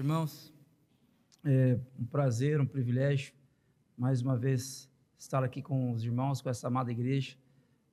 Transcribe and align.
Irmãos, 0.00 0.50
é 1.44 1.78
um 1.98 2.06
prazer, 2.06 2.58
um 2.58 2.64
privilégio, 2.64 3.34
mais 3.98 4.22
uma 4.22 4.34
vez, 4.34 4.90
estar 5.18 5.44
aqui 5.44 5.60
com 5.60 5.92
os 5.92 6.02
irmãos, 6.02 6.40
com 6.40 6.48
essa 6.48 6.68
amada 6.68 6.90
igreja, 6.90 7.36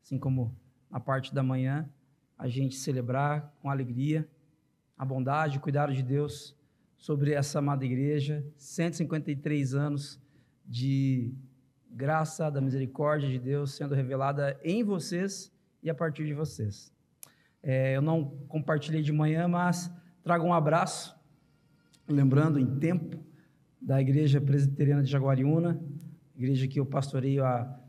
assim 0.01 0.17
como 0.17 0.57
na 0.89 1.01
parte 1.01 1.35
da 1.35 1.43
manhã, 1.43 1.85
a 2.38 2.47
gente 2.47 2.75
celebrar 2.75 3.54
com 3.62 3.70
alegria 3.70 4.25
a 4.97 5.03
bondade 5.03 5.57
e 5.57 5.60
cuidado 5.60 5.93
de 5.93 6.01
Deus 6.01 6.56
sobre 6.97 7.33
essa 7.33 7.60
amada 7.60 7.83
igreja, 7.83 8.42
153 8.55 9.76
anos 9.76 10.17
de 10.65 11.35
graça, 11.92 12.49
da 12.49 12.62
misericórdia 12.62 13.28
de 13.28 13.37
Deus 13.37 13.74
sendo 13.74 13.94
revelada 13.94 14.58
em 14.63 14.81
vocês 14.81 15.51
e 15.83 15.89
a 15.89 15.94
partir 15.94 16.26
de 16.26 16.34
vocês. 16.34 16.89
É, 17.62 17.98
eu 17.98 18.02
não 18.02 18.30
compartilhei 18.48 19.02
de 19.02 19.12
manhã, 19.12 19.45
mas 19.49 19.91
trago 20.23 20.45
um 20.45 20.53
abraço 20.53 21.16
lembrando 22.07 22.59
em 22.59 22.66
tempo 22.79 23.17
da 23.81 24.02
Igreja 24.02 24.39
Presbiteriana 24.39 25.03
de 25.03 25.11
Jaguariúna, 25.11 25.79
igreja 26.35 26.67
que 26.67 26.80
eu 26.80 26.85
pastoreio 26.85 27.43
há, 27.43 27.80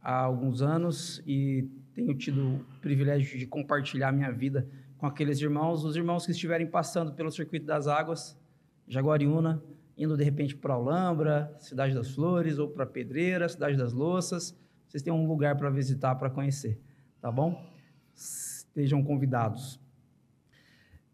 há 0.00 0.20
alguns 0.20 0.60
anos 0.60 1.22
e 1.26 1.68
tenho 1.94 2.14
tido 2.14 2.56
o 2.56 2.80
privilégio 2.80 3.38
de 3.38 3.46
compartilhar 3.46 4.12
minha 4.12 4.30
vida 4.30 4.68
com 4.98 5.06
aqueles 5.06 5.40
irmãos, 5.40 5.84
os 5.84 5.96
irmãos 5.96 6.24
que 6.24 6.32
estiverem 6.32 6.66
passando 6.66 7.12
pelo 7.12 7.30
circuito 7.30 7.66
das 7.66 7.88
águas, 7.88 8.38
Jaguariúna, 8.86 9.62
indo 9.96 10.16
de 10.16 10.24
repente 10.24 10.54
para 10.56 10.74
Alhambra, 10.74 11.54
Cidade 11.58 11.94
das 11.94 12.14
Flores, 12.14 12.58
ou 12.58 12.68
para 12.68 12.86
Pedreira, 12.86 13.48
Cidade 13.48 13.76
das 13.76 13.92
Louças, 13.92 14.56
vocês 14.86 15.02
têm 15.02 15.12
um 15.12 15.26
lugar 15.26 15.56
para 15.56 15.70
visitar, 15.70 16.14
para 16.14 16.30
conhecer, 16.30 16.78
tá 17.20 17.32
bom? 17.32 17.68
Estejam 18.14 19.02
convidados. 19.02 19.81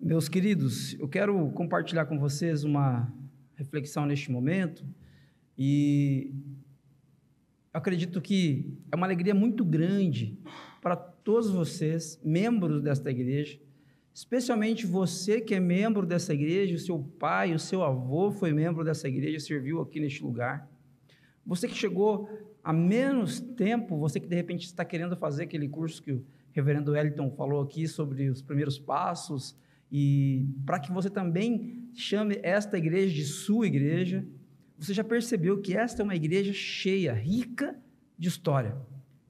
Meus 0.01 0.29
queridos, 0.29 0.95
eu 1.01 1.09
quero 1.09 1.51
compartilhar 1.51 2.06
com 2.06 2.20
vocês 2.20 2.62
uma 2.62 3.12
reflexão 3.56 4.06
neste 4.06 4.31
momento 4.31 4.86
e 5.59 6.33
acredito 7.75 8.20
que 8.20 8.78
é 8.92 8.95
uma 8.95 9.08
alegria 9.08 9.34
muito 9.34 9.64
grande 9.64 10.39
para 10.81 10.95
todos 10.95 11.50
vocês, 11.50 12.20
membros 12.25 12.81
desta 12.81 13.11
igreja, 13.11 13.58
especialmente 14.14 14.86
você 14.86 15.41
que 15.41 15.53
é 15.53 15.58
membro 15.58 16.06
dessa 16.06 16.33
igreja, 16.33 16.77
o 16.77 16.78
seu 16.78 17.01
pai, 17.19 17.53
o 17.53 17.58
seu 17.58 17.83
avô 17.83 18.30
foi 18.30 18.53
membro 18.53 18.84
dessa 18.84 19.08
igreja, 19.08 19.41
serviu 19.41 19.80
aqui 19.80 19.98
neste 19.98 20.23
lugar. 20.23 20.70
Você 21.45 21.67
que 21.67 21.75
chegou 21.75 22.28
há 22.62 22.73
menos 22.73 23.41
tempo, 23.41 23.98
você 23.98 24.20
que 24.20 24.28
de 24.28 24.36
repente 24.36 24.64
está 24.64 24.84
querendo 24.84 25.17
fazer 25.17 25.42
aquele 25.42 25.69
curso 25.69 26.01
que 26.01 26.12
o 26.12 26.25
reverendo 26.53 26.92
Wellington 26.92 27.33
falou 27.33 27.61
aqui 27.61 27.89
sobre 27.89 28.30
os 28.30 28.41
primeiros 28.41 28.78
passos, 28.78 29.56
e 29.91 30.47
para 30.67 30.78
que 30.78 30.92
você 30.92 31.08
também 31.08 31.89
chame 31.94 32.39
esta 32.42 32.77
igreja 32.77 33.14
de 33.14 33.25
sua 33.25 33.67
igreja, 33.67 34.27
você 34.78 34.92
já 34.95 35.03
percebeu 35.03 35.61
que 35.61 35.77
esta 35.77 36.03
é 36.03 36.05
uma 36.05 36.14
igreja 36.14 36.53
cheia, 36.53 37.12
rica 37.12 37.77
de 38.17 38.28
história, 38.28 38.77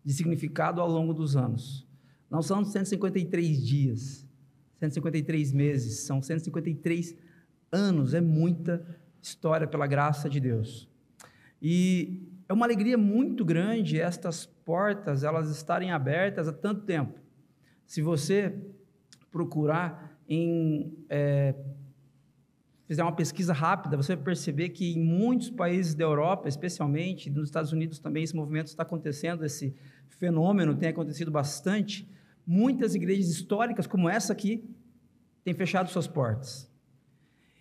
de 0.04 0.12
significado 0.12 0.80
ao 0.80 0.88
longo 0.88 1.14
dos 1.14 1.36
anos. 1.36 1.86
Não 2.30 2.42
são 2.42 2.64
153 2.64 3.64
dias, 3.64 4.28
153 4.76 5.52
meses, 5.52 6.00
são 6.00 6.20
153 6.20 7.16
anos, 7.72 8.14
é 8.14 8.20
muita 8.20 8.84
história 9.22 9.66
pela 9.66 9.86
graça 9.86 10.28
de 10.28 10.40
Deus. 10.40 10.88
E 11.60 12.28
é 12.48 12.52
uma 12.52 12.66
alegria 12.66 12.96
muito 12.96 13.44
grande 13.44 14.00
estas 14.00 14.46
portas 14.46 15.24
elas 15.24 15.50
estarem 15.50 15.90
abertas 15.90 16.48
há 16.48 16.52
tanto 16.52 16.82
tempo. 16.82 17.18
Se 17.86 18.02
você 18.02 18.54
procurar 19.30 20.07
em 20.28 20.92
é, 21.08 21.54
fizer 22.88 23.02
uma 23.02 23.14
pesquisa 23.14 23.52
rápida, 23.52 23.96
você 23.96 24.14
vai 24.16 24.24
perceber 24.24 24.70
que 24.70 24.94
em 24.94 25.00
muitos 25.00 25.50
países 25.50 25.94
da 25.94 26.04
Europa, 26.04 26.48
especialmente 26.48 27.28
nos 27.28 27.48
Estados 27.48 27.72
Unidos 27.72 27.98
também, 27.98 28.22
esse 28.24 28.34
movimento 28.34 28.68
está 28.68 28.82
acontecendo, 28.82 29.44
esse 29.44 29.74
fenômeno 30.08 30.74
tem 30.74 30.88
acontecido 30.88 31.30
bastante. 31.30 32.08
Muitas 32.46 32.94
igrejas 32.94 33.28
históricas, 33.28 33.86
como 33.86 34.08
essa 34.08 34.32
aqui, 34.32 34.64
têm 35.44 35.52
fechado 35.54 35.90
suas 35.90 36.06
portas. 36.06 36.70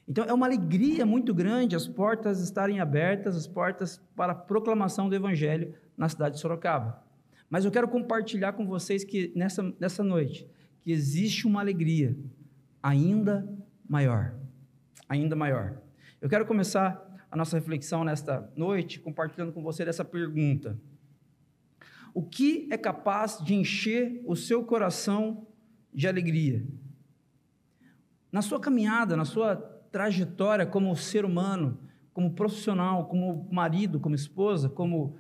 Então 0.07 0.23
é 0.23 0.33
uma 0.33 0.45
alegria 0.45 1.05
muito 1.05 1.33
grande 1.33 1.75
as 1.75 1.87
portas 1.87 2.41
estarem 2.41 2.79
abertas, 2.79 3.35
as 3.35 3.45
portas 3.45 4.01
para 4.15 4.31
a 4.31 4.35
proclamação 4.35 5.09
do 5.09 5.15
Evangelho 5.15 5.73
na 5.97 6.07
cidade 6.07 6.35
de 6.35 6.41
Sorocaba. 6.41 7.03
Mas 7.49 7.65
eu 7.65 7.71
quero 7.71 7.89
compartilhar 7.89 8.53
com 8.53 8.65
vocês 8.65 9.03
que 9.03 9.33
nessa, 9.35 9.73
nessa 9.77 10.03
noite, 10.03 10.49
que 10.79 10.91
existe 10.93 11.45
uma 11.45 11.59
alegria 11.59 12.17
ainda 12.87 13.45
maior. 13.87 14.33
Ainda 15.09 15.35
maior. 15.35 15.81
Eu 16.21 16.29
quero 16.29 16.45
começar 16.45 17.03
a 17.29 17.35
nossa 17.35 17.57
reflexão 17.57 18.05
nesta 18.05 18.49
noite 18.55 18.99
compartilhando 18.99 19.51
com 19.51 19.61
você 19.61 19.83
dessa 19.83 20.05
pergunta: 20.05 20.79
O 22.13 22.23
que 22.23 22.67
é 22.71 22.77
capaz 22.77 23.39
de 23.43 23.53
encher 23.53 24.21
o 24.25 24.35
seu 24.35 24.63
coração 24.63 25.45
de 25.93 26.07
alegria? 26.07 26.65
Na 28.31 28.41
sua 28.41 28.59
caminhada, 28.59 29.17
na 29.17 29.25
sua 29.25 29.55
trajetória 29.91 30.65
como 30.65 30.95
ser 30.95 31.25
humano, 31.25 31.79
como 32.13 32.33
profissional, 32.33 33.07
como 33.07 33.49
marido, 33.51 33.99
como 33.99 34.15
esposa, 34.15 34.69
como 34.69 35.17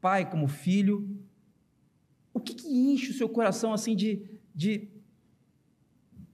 pai, 0.00 0.28
como 0.30 0.48
filho, 0.48 1.18
o 2.32 2.40
que, 2.40 2.54
que 2.54 2.68
enche 2.68 3.10
o 3.10 3.14
seu 3.14 3.28
coração 3.28 3.72
assim 3.74 3.94
de, 3.94 4.40
de 4.54 4.91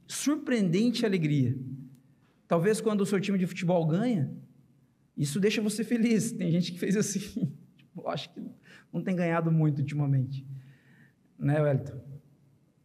surpreendente 0.08 1.04
alegria. 1.04 1.56
Talvez 2.48 2.80
quando 2.80 3.02
o 3.02 3.06
seu 3.06 3.20
time 3.20 3.38
de 3.38 3.46
futebol 3.46 3.86
ganha, 3.86 4.34
isso 5.16 5.38
deixa 5.38 5.60
você 5.60 5.84
feliz. 5.84 6.32
Tem 6.32 6.50
gente 6.50 6.72
que 6.72 6.78
fez 6.78 6.96
assim. 6.96 7.52
Tipo, 7.76 8.08
acho 8.08 8.32
que 8.32 8.40
não 8.92 9.02
tem 9.02 9.14
ganhado 9.14 9.52
muito 9.52 9.78
ultimamente. 9.78 10.46
Né, 11.38 11.60
Wellington? 11.60 12.00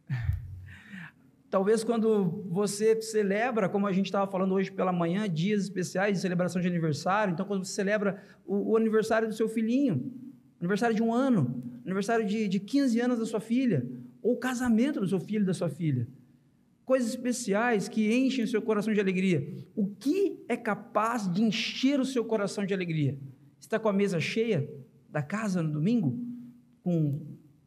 Talvez 1.50 1.82
quando 1.82 2.44
você 2.48 3.00
celebra, 3.00 3.68
como 3.68 3.86
a 3.86 3.92
gente 3.92 4.06
estava 4.06 4.30
falando 4.30 4.54
hoje 4.54 4.70
pela 4.70 4.92
manhã, 4.92 5.28
dias 5.28 5.64
especiais 5.64 6.16
de 6.16 6.20
celebração 6.20 6.60
de 6.60 6.68
aniversário. 6.68 7.32
Então, 7.32 7.46
quando 7.46 7.64
você 7.64 7.72
celebra 7.72 8.22
o, 8.44 8.72
o 8.72 8.76
aniversário 8.76 9.28
do 9.28 9.34
seu 9.34 9.48
filhinho, 9.48 10.12
aniversário 10.60 10.94
de 10.96 11.02
um 11.02 11.12
ano, 11.12 11.62
aniversário 11.84 12.26
de, 12.26 12.48
de 12.48 12.60
15 12.60 13.00
anos 13.00 13.18
da 13.18 13.26
sua 13.26 13.40
filha, 13.40 13.86
ou 14.22 14.34
o 14.34 14.38
casamento 14.38 15.00
do 15.00 15.06
seu 15.06 15.20
filho 15.20 15.42
e 15.42 15.46
da 15.46 15.54
sua 15.54 15.68
filha 15.68 16.08
coisas 16.84 17.10
especiais 17.10 17.88
que 17.88 18.14
enchem 18.14 18.44
o 18.44 18.48
seu 18.48 18.60
coração 18.60 18.92
de 18.92 19.00
alegria. 19.00 19.46
O 19.74 19.86
que 19.86 20.44
é 20.48 20.56
capaz 20.56 21.30
de 21.32 21.42
encher 21.42 21.98
o 21.98 22.04
seu 22.04 22.24
coração 22.24 22.66
de 22.66 22.74
alegria? 22.74 23.18
Está 23.58 23.78
com 23.78 23.88
a 23.88 23.92
mesa 23.92 24.20
cheia 24.20 24.68
da 25.08 25.22
casa 25.22 25.62
no 25.62 25.72
domingo? 25.72 26.18
Com 26.82 27.20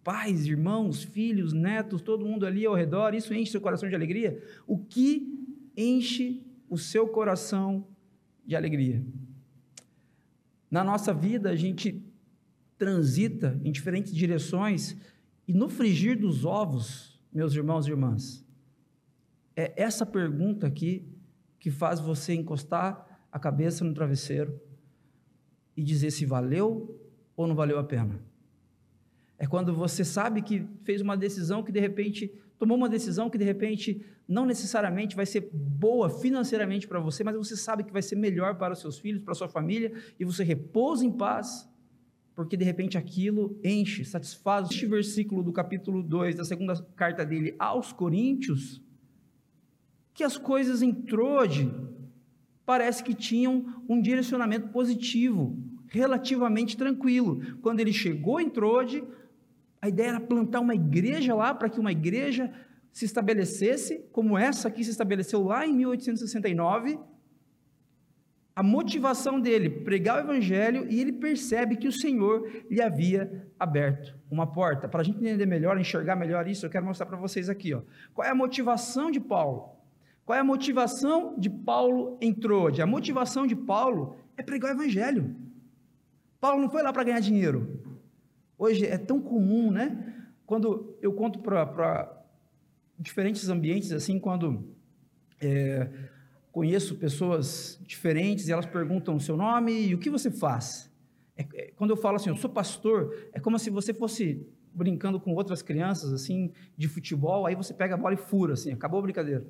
pais, 0.04 0.46
irmãos, 0.46 1.04
filhos, 1.04 1.52
netos, 1.52 2.02
todo 2.02 2.26
mundo 2.26 2.46
ali 2.46 2.66
ao 2.66 2.76
redor, 2.76 3.14
isso 3.14 3.34
enche 3.34 3.52
seu 3.52 3.62
coração 3.62 3.90
de 3.90 3.96
alegria? 3.96 4.42
O 4.66 4.78
que 4.78 5.28
enche 5.76 6.46
o 6.70 6.78
seu 6.78 7.08
coração 7.08 7.88
de 8.46 8.56
alegria? 8.56 9.04
Na 10.70 10.84
nossa 10.84 11.14
vida, 11.14 11.50
a 11.50 11.56
gente 11.56 12.02
transita 12.78 13.60
em 13.64 13.72
diferentes 13.72 14.14
direções 14.14 14.96
e 15.48 15.54
no 15.54 15.68
frigir 15.68 16.20
dos 16.20 16.46
ovos, 16.46 17.20
meus 17.34 17.54
irmãos 17.54 17.88
e 17.88 17.90
irmãs, 17.90 18.47
é 19.58 19.74
essa 19.76 20.06
pergunta 20.06 20.68
aqui 20.68 21.04
que 21.60 21.72
faz 21.72 22.00
você 22.00 22.36
encostar 22.36 23.26
a 23.32 23.40
cabeça 23.40 23.84
no 23.84 23.92
travesseiro 23.92 24.62
e 25.76 25.82
dizer 25.82 26.12
se 26.12 26.28
valeu 26.28 26.96
ou 27.36 27.48
não 27.48 27.56
valeu 27.56 27.80
a 27.80 27.84
pena. 27.84 28.22
É 29.36 29.48
quando 29.48 29.74
você 29.74 30.06
sabe 30.06 30.44
que 30.44 30.64
fez 30.84 31.02
uma 31.02 31.18
decisão 31.18 31.64
que 31.64 31.72
de 31.72 31.80
repente 31.80 32.32
tomou 32.60 32.78
uma 32.78 32.88
decisão 32.88 33.32
que 33.32 33.38
de 33.38 33.44
repente 33.44 34.06
não 34.28 34.46
necessariamente 34.46 35.16
vai 35.16 35.26
ser 35.26 35.50
boa 35.52 36.08
financeiramente 36.10 36.88
para 36.88 37.00
você, 37.00 37.24
mas 37.24 37.36
você 37.36 37.56
sabe 37.56 37.84
que 37.84 37.92
vai 37.92 38.02
ser 38.04 38.16
melhor 38.16 38.58
para 38.58 38.74
os 38.74 38.80
seus 38.80 39.00
filhos, 39.00 39.24
para 39.24 39.32
a 39.32 39.36
sua 39.36 39.48
família, 39.48 39.92
e 40.20 40.26
você 40.26 40.44
repousa 40.44 41.04
em 41.06 41.12
paz, 41.12 41.68
porque 42.36 42.58
de 42.58 42.66
repente 42.66 42.98
aquilo 42.98 43.60
enche, 43.64 44.06
satisfaz. 44.06 44.70
Este 44.70 44.86
versículo 44.86 45.42
do 45.42 45.52
capítulo 45.52 46.04
2 46.04 46.36
da 46.36 46.44
segunda 46.44 46.76
carta 46.96 47.26
dele 47.26 47.56
aos 47.58 47.92
Coríntios 47.92 48.86
que 50.18 50.24
as 50.24 50.36
coisas 50.36 50.82
em 50.82 50.92
Trode 50.92 51.72
parece 52.66 53.04
que 53.04 53.14
tinham 53.14 53.84
um 53.88 54.02
direcionamento 54.02 54.70
positivo, 54.70 55.56
relativamente 55.86 56.76
tranquilo. 56.76 57.40
Quando 57.62 57.82
ele 57.82 57.94
chegou 57.94 58.42
em 58.42 58.50
Trode, 58.50 59.04
a 59.80 59.88
ideia 59.88 60.10
era 60.10 60.20
plantar 60.20 60.60
uma 60.60 60.74
igreja 60.74 61.36
lá 61.36 61.54
para 61.54 61.70
que 61.70 61.80
uma 61.80 61.92
igreja 61.92 62.52
se 62.92 63.06
estabelecesse, 63.06 64.10
como 64.12 64.36
essa 64.36 64.70
aqui 64.70 64.84
se 64.84 64.90
estabeleceu 64.90 65.44
lá 65.44 65.68
em 65.68 65.74
1869. 65.76 67.00
A 68.56 68.64
motivação 68.64 69.40
dele, 69.40 69.70
pregar 69.70 70.18
o 70.18 70.32
evangelho, 70.32 70.88
e 70.90 71.00
ele 71.00 71.12
percebe 71.12 71.76
que 71.76 71.88
o 71.88 71.92
Senhor 71.92 72.50
lhe 72.72 72.82
havia 72.82 73.48
aberto 73.60 74.18
uma 74.32 74.52
porta. 74.52 74.90
Para 74.90 75.02
a 75.02 75.04
gente 75.04 75.20
entender 75.20 75.46
melhor, 75.46 75.80
enxergar 75.80 76.16
melhor 76.16 76.48
isso, 76.48 76.66
eu 76.66 76.72
quero 76.72 76.88
mostrar 76.88 77.06
para 77.06 77.18
vocês 77.18 77.50
aqui. 77.52 77.76
Ó. 77.76 77.84
Qual 78.16 78.28
é 78.28 78.32
a 78.32 78.36
motivação 78.36 79.12
de 79.12 79.20
Paulo? 79.20 79.77
Qual 80.28 80.36
é 80.36 80.42
a 80.42 80.44
motivação 80.44 81.40
de 81.40 81.50
Paulo 81.50 82.18
em 82.20 82.34
Troade? 82.34 82.82
A 82.82 82.86
motivação 82.86 83.48
de 83.48 83.56
Paulo 83.56 84.18
é 84.36 84.44
pregar 84.44 84.72
o 84.72 84.74
evangelho. 84.76 85.34
Paulo 86.38 86.62
não 86.62 86.70
foi 86.70 86.84
lá 86.84 86.92
para 86.92 87.06
ganhar 87.06 87.22
dinheiro. 87.22 87.80
Hoje 88.58 88.86
é 88.86 88.98
tão 88.98 89.22
comum, 89.22 89.72
né? 89.72 90.28
Quando 90.46 90.98
eu 91.02 91.14
conto 91.14 91.40
para 91.40 92.26
diferentes 93.00 93.48
ambientes, 93.48 93.94
assim, 93.94 94.20
quando 94.20 94.68
é, 95.40 95.90
conheço 96.52 96.96
pessoas 96.96 97.80
diferentes 97.88 98.50
e 98.50 98.52
elas 98.52 98.66
perguntam 98.66 99.16
o 99.16 99.22
seu 99.22 99.38
nome 99.38 99.88
e 99.88 99.96
o 99.96 99.98
que 99.98 100.10
você 100.10 100.30
faz. 100.30 100.92
É, 101.38 101.48
é, 101.54 101.72
quando 101.78 101.92
eu 101.92 101.98
falo 101.98 102.18
assim, 102.18 102.32
eu 102.32 102.36
sou 102.36 102.50
pastor, 102.50 103.30
é 103.32 103.40
como 103.40 103.58
se 103.58 103.70
você 103.70 103.94
fosse 103.94 104.46
brincando 104.74 105.22
com 105.22 105.34
outras 105.34 105.62
crianças, 105.62 106.12
assim, 106.12 106.52
de 106.76 106.90
futebol, 106.90 107.46
aí 107.46 107.56
você 107.56 107.74
pega 107.74 107.96
a 107.96 107.98
bola 107.98 108.16
e 108.16 108.18
fura, 108.18 108.56
assim, 108.56 108.74
acabou 108.74 109.00
a 109.00 109.04
brincadeira. 109.04 109.48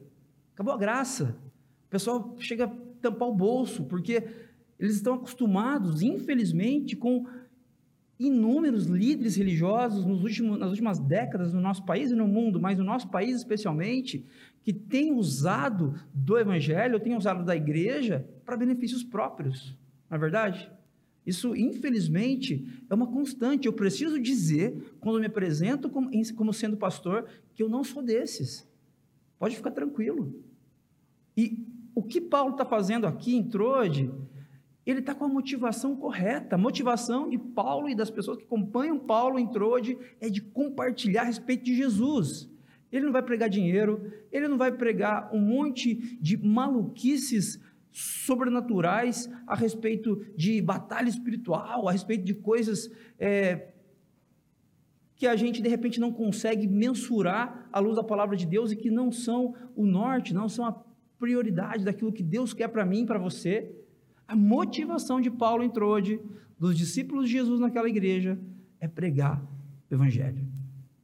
Acabou 0.58 0.74
a 0.74 0.78
graça. 0.78 1.38
O 1.86 1.90
pessoal 1.92 2.36
chega 2.40 2.66
a 2.66 2.72
tampar 3.00 3.30
o 3.30 3.36
bolso, 3.36 3.84
porque 3.84 4.24
eles 4.80 4.96
estão 4.96 5.14
acostumados, 5.14 6.02
infelizmente, 6.02 6.96
com 6.96 7.28
inúmeros 8.20 8.88
líderes 8.88 9.36
religiosos 9.36 10.04
nos 10.04 10.24
últimos, 10.24 10.58
nas 10.58 10.72
últimas 10.72 10.98
décadas 10.98 11.54
no 11.54 11.62
nosso 11.62 11.86
país 11.86 12.10
e 12.10 12.16
no 12.16 12.28
mundo, 12.28 12.60
mas 12.60 12.76
no 12.76 12.84
nosso 12.84 13.08
país 13.08 13.36
especialmente, 13.36 14.26
que 14.64 14.74
têm 14.74 15.14
usado 15.14 15.94
do 16.12 16.40
evangelho, 16.40 17.00
têm 17.00 17.16
usado 17.16 17.46
da 17.46 17.56
igreja 17.56 18.28
para 18.44 18.58
benefícios 18.58 19.04
próprios. 19.04 19.78
Não 20.10 20.18
é 20.18 20.20
verdade? 20.20 20.72
Isso, 21.24 21.56
infelizmente, 21.56 22.84
é 22.90 22.96
uma 22.96 23.06
constante. 23.06 23.68
Eu 23.68 23.74
preciso 23.74 24.20
dizer, 24.20 24.96
quando 25.00 25.20
me 25.20 25.28
apresento 25.28 25.88
como, 25.88 26.10
como 26.36 26.52
sendo 26.52 26.76
pastor, 26.76 27.28
que 27.54 27.62
eu 27.62 27.70
não 27.70 27.84
sou 27.84 28.02
desses. 28.02 28.68
Pode 29.38 29.56
ficar 29.56 29.70
tranquilo. 29.70 30.47
E 31.38 31.64
o 31.94 32.02
que 32.02 32.20
Paulo 32.20 32.52
está 32.52 32.66
fazendo 32.66 33.06
aqui 33.06 33.36
em 33.36 33.44
Trode, 33.44 34.12
ele 34.86 35.00
está 35.00 35.14
com 35.14 35.26
a 35.26 35.30
motivação 35.30 35.96
correta. 35.96 36.56
A 36.56 36.58
motivação 36.58 37.30
de 37.30 37.38
Paulo 37.38 37.88
e 37.88 37.96
das 37.96 38.10
pessoas 38.10 38.38
que 38.38 38.46
acompanham 38.46 38.98
Paulo 38.98 39.38
em 39.38 39.48
Trode 39.48 39.98
é 40.20 40.30
de 40.30 40.42
compartilhar 40.42 41.22
a 41.22 41.26
respeito 41.26 41.64
de 41.64 41.76
Jesus. 41.76 42.50
Ele 42.92 43.06
não 43.06 43.12
vai 43.12 43.22
pregar 43.22 43.50
dinheiro, 43.50 44.12
ele 44.32 44.48
não 44.48 44.58
vai 44.58 44.72
pregar 44.72 45.30
um 45.34 45.40
monte 45.40 46.18
de 46.20 46.38
maluquices 46.38 47.60
sobrenaturais 47.92 49.30
a 49.46 49.56
respeito 49.56 50.24
de 50.36 50.62
batalha 50.62 51.10
espiritual, 51.10 51.88
a 51.88 51.92
respeito 51.92 52.24
de 52.24 52.34
coisas 52.34 52.90
é, 53.20 53.74
que 55.16 55.28
a 55.28 55.36
gente 55.36 55.62
de 55.62 55.68
repente 55.68 56.00
não 56.00 56.14
consegue 56.14 56.68
mensurar 56.68 57.68
à 57.74 57.80
luz 57.80 57.96
da 57.96 58.04
palavra 58.04 58.38
de 58.38 58.46
Deus 58.46 58.72
e 58.72 58.76
que 58.76 58.92
não 58.92 59.12
são 59.12 59.56
o 59.76 59.86
norte, 59.86 60.34
não 60.34 60.48
são 60.48 60.66
a 60.66 60.87
prioridade 61.20 61.84
daquilo 61.84 62.12
que 62.12 62.24
Deus 62.24 62.54
quer 62.54 62.68
para 62.68 62.86
mim 62.86 63.04
e 63.04 63.06
para 63.06 63.20
você. 63.20 63.72
A 64.28 64.36
motivação 64.36 65.20
de 65.22 65.30
Paulo 65.30 65.64
em 65.64 65.70
Trode, 65.70 66.20
dos 66.60 66.78
discípulos 66.78 67.26
de 67.26 67.32
Jesus 67.32 67.60
naquela 67.60 67.90
igreja, 67.90 68.40
é 68.80 68.88
pregar 68.88 69.42
o 69.90 69.94
Evangelho. 69.94 70.46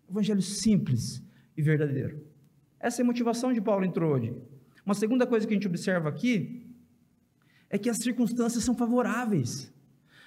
Evangelho 0.09 0.41
simples 0.41 1.23
e 1.55 1.61
verdadeiro. 1.61 2.21
Essa 2.79 3.01
é 3.01 3.03
a 3.03 3.05
motivação 3.05 3.53
de 3.53 3.61
Paulo 3.61 3.85
em 3.85 3.91
Trode. 3.91 4.33
Uma 4.85 4.93
segunda 4.93 5.25
coisa 5.25 5.47
que 5.47 5.53
a 5.53 5.55
gente 5.55 5.67
observa 5.67 6.09
aqui 6.09 6.67
é 7.69 7.77
que 7.77 7.89
as 7.89 7.97
circunstâncias 7.97 8.63
são 8.63 8.75
favoráveis. 8.75 9.73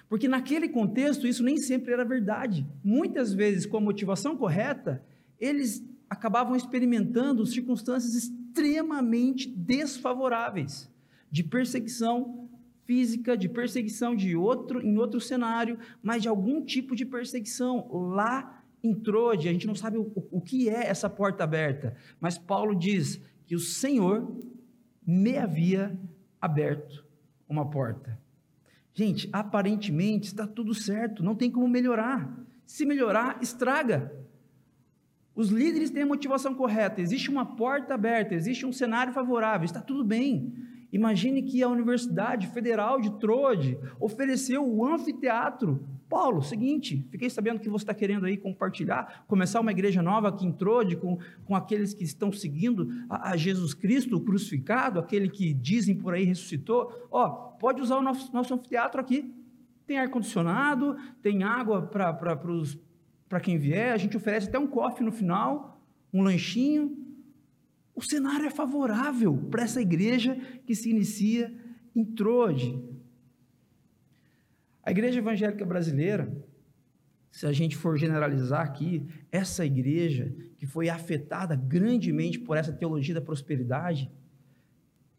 Porque 0.08 0.26
naquele 0.28 0.68
contexto 0.68 1.26
isso 1.26 1.42
nem 1.42 1.58
sempre 1.58 1.92
era 1.92 2.04
verdade. 2.04 2.66
Muitas 2.82 3.32
vezes, 3.34 3.66
com 3.66 3.76
a 3.76 3.80
motivação 3.80 4.36
correta, 4.36 5.04
eles 5.38 5.84
acabavam 6.08 6.56
experimentando 6.56 7.44
circunstâncias 7.44 8.32
extremamente 8.56 9.48
desfavoráveis 9.48 10.90
de 11.30 11.44
perseguição 11.44 12.48
física, 12.86 13.36
de 13.36 13.48
perseguição 13.48 14.16
de 14.16 14.34
outro 14.34 14.80
em 14.80 14.96
outro 14.96 15.20
cenário, 15.20 15.78
mas 16.02 16.22
de 16.22 16.28
algum 16.28 16.64
tipo 16.64 16.96
de 16.96 17.04
perseguição 17.04 17.86
lá 17.92 18.62
em 18.82 18.94
Trode. 18.94 19.48
A 19.48 19.52
gente 19.52 19.66
não 19.66 19.74
sabe 19.74 19.98
o, 19.98 20.10
o 20.30 20.40
que 20.40 20.70
é 20.70 20.86
essa 20.86 21.10
porta 21.10 21.44
aberta, 21.44 21.94
mas 22.18 22.38
Paulo 22.38 22.74
diz 22.74 23.20
que 23.44 23.54
o 23.54 23.60
Senhor 23.60 24.40
me 25.06 25.36
havia 25.36 25.98
aberto 26.40 27.04
uma 27.48 27.68
porta. 27.68 28.18
Gente, 28.94 29.28
aparentemente 29.32 30.28
está 30.28 30.46
tudo 30.46 30.72
certo, 30.72 31.22
não 31.22 31.34
tem 31.34 31.50
como 31.50 31.68
melhorar. 31.68 32.34
Se 32.64 32.86
melhorar, 32.86 33.38
estraga. 33.42 34.25
Os 35.36 35.50
líderes 35.50 35.90
têm 35.90 36.04
a 36.04 36.06
motivação 36.06 36.54
correta, 36.54 37.02
existe 37.02 37.30
uma 37.30 37.44
porta 37.44 37.92
aberta, 37.92 38.34
existe 38.34 38.64
um 38.64 38.72
cenário 38.72 39.12
favorável, 39.12 39.66
está 39.66 39.82
tudo 39.82 40.02
bem. 40.02 40.54
Imagine 40.90 41.42
que 41.42 41.62
a 41.62 41.68
Universidade 41.68 42.46
Federal 42.46 42.98
de 42.98 43.10
Trode 43.18 43.78
ofereceu 44.00 44.66
o 44.66 44.82
anfiteatro. 44.86 45.86
Paulo, 46.08 46.40
seguinte, 46.40 47.06
fiquei 47.10 47.28
sabendo 47.28 47.60
que 47.60 47.68
você 47.68 47.82
está 47.82 47.92
querendo 47.92 48.24
aí 48.24 48.38
compartilhar, 48.38 49.26
começar 49.26 49.60
uma 49.60 49.72
igreja 49.72 50.00
nova 50.00 50.28
aqui 50.28 50.46
em 50.46 50.52
Trode 50.52 50.96
com, 50.96 51.18
com 51.44 51.54
aqueles 51.54 51.92
que 51.92 52.04
estão 52.04 52.32
seguindo 52.32 52.88
a, 53.10 53.32
a 53.32 53.36
Jesus 53.36 53.74
Cristo 53.74 54.18
crucificado, 54.18 54.98
aquele 54.98 55.28
que 55.28 55.52
dizem 55.52 55.96
por 55.96 56.14
aí 56.14 56.24
ressuscitou. 56.24 57.08
Ó, 57.10 57.28
pode 57.28 57.82
usar 57.82 57.98
o 57.98 58.02
nosso, 58.02 58.32
nosso 58.32 58.54
anfiteatro 58.54 58.98
aqui. 58.98 59.34
Tem 59.86 59.98
ar-condicionado, 59.98 60.96
tem 61.20 61.42
água 61.42 61.82
para 61.82 62.50
os 62.50 62.78
para 63.28 63.40
quem 63.40 63.58
vier, 63.58 63.92
a 63.92 63.96
gente 63.96 64.16
oferece 64.16 64.48
até 64.48 64.58
um 64.58 64.66
coffee 64.66 65.04
no 65.04 65.12
final, 65.12 65.80
um 66.12 66.22
lanchinho. 66.22 66.96
O 67.94 68.02
cenário 68.02 68.46
é 68.46 68.50
favorável 68.50 69.36
para 69.50 69.64
essa 69.64 69.80
igreja 69.80 70.36
que 70.64 70.74
se 70.74 70.90
inicia 70.90 71.52
em 71.94 72.04
Trode. 72.04 72.78
A 74.82 74.90
igreja 74.90 75.18
evangélica 75.18 75.64
brasileira, 75.64 76.32
se 77.30 77.46
a 77.46 77.52
gente 77.52 77.76
for 77.76 77.98
generalizar 77.98 78.62
aqui, 78.62 79.04
essa 79.32 79.66
igreja 79.66 80.32
que 80.56 80.66
foi 80.66 80.88
afetada 80.88 81.56
grandemente 81.56 82.38
por 82.38 82.56
essa 82.56 82.72
teologia 82.72 83.14
da 83.14 83.20
prosperidade, 83.20 84.10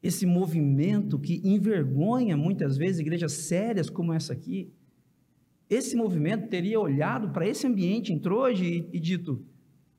esse 0.01 0.25
movimento 0.25 1.19
que 1.19 1.41
envergonha 1.43 2.37
muitas 2.37 2.77
vezes 2.77 3.01
igrejas 3.01 3.33
sérias 3.33 3.89
como 3.89 4.13
essa 4.13 4.31
aqui, 4.31 4.71
esse 5.69 5.95
movimento 5.95 6.47
teria 6.47 6.79
olhado 6.79 7.29
para 7.29 7.47
esse 7.47 7.67
ambiente 7.67 8.13
em 8.13 8.19
Troje 8.19 8.65
e, 8.65 8.97
e 8.97 8.99
dito: 8.99 9.45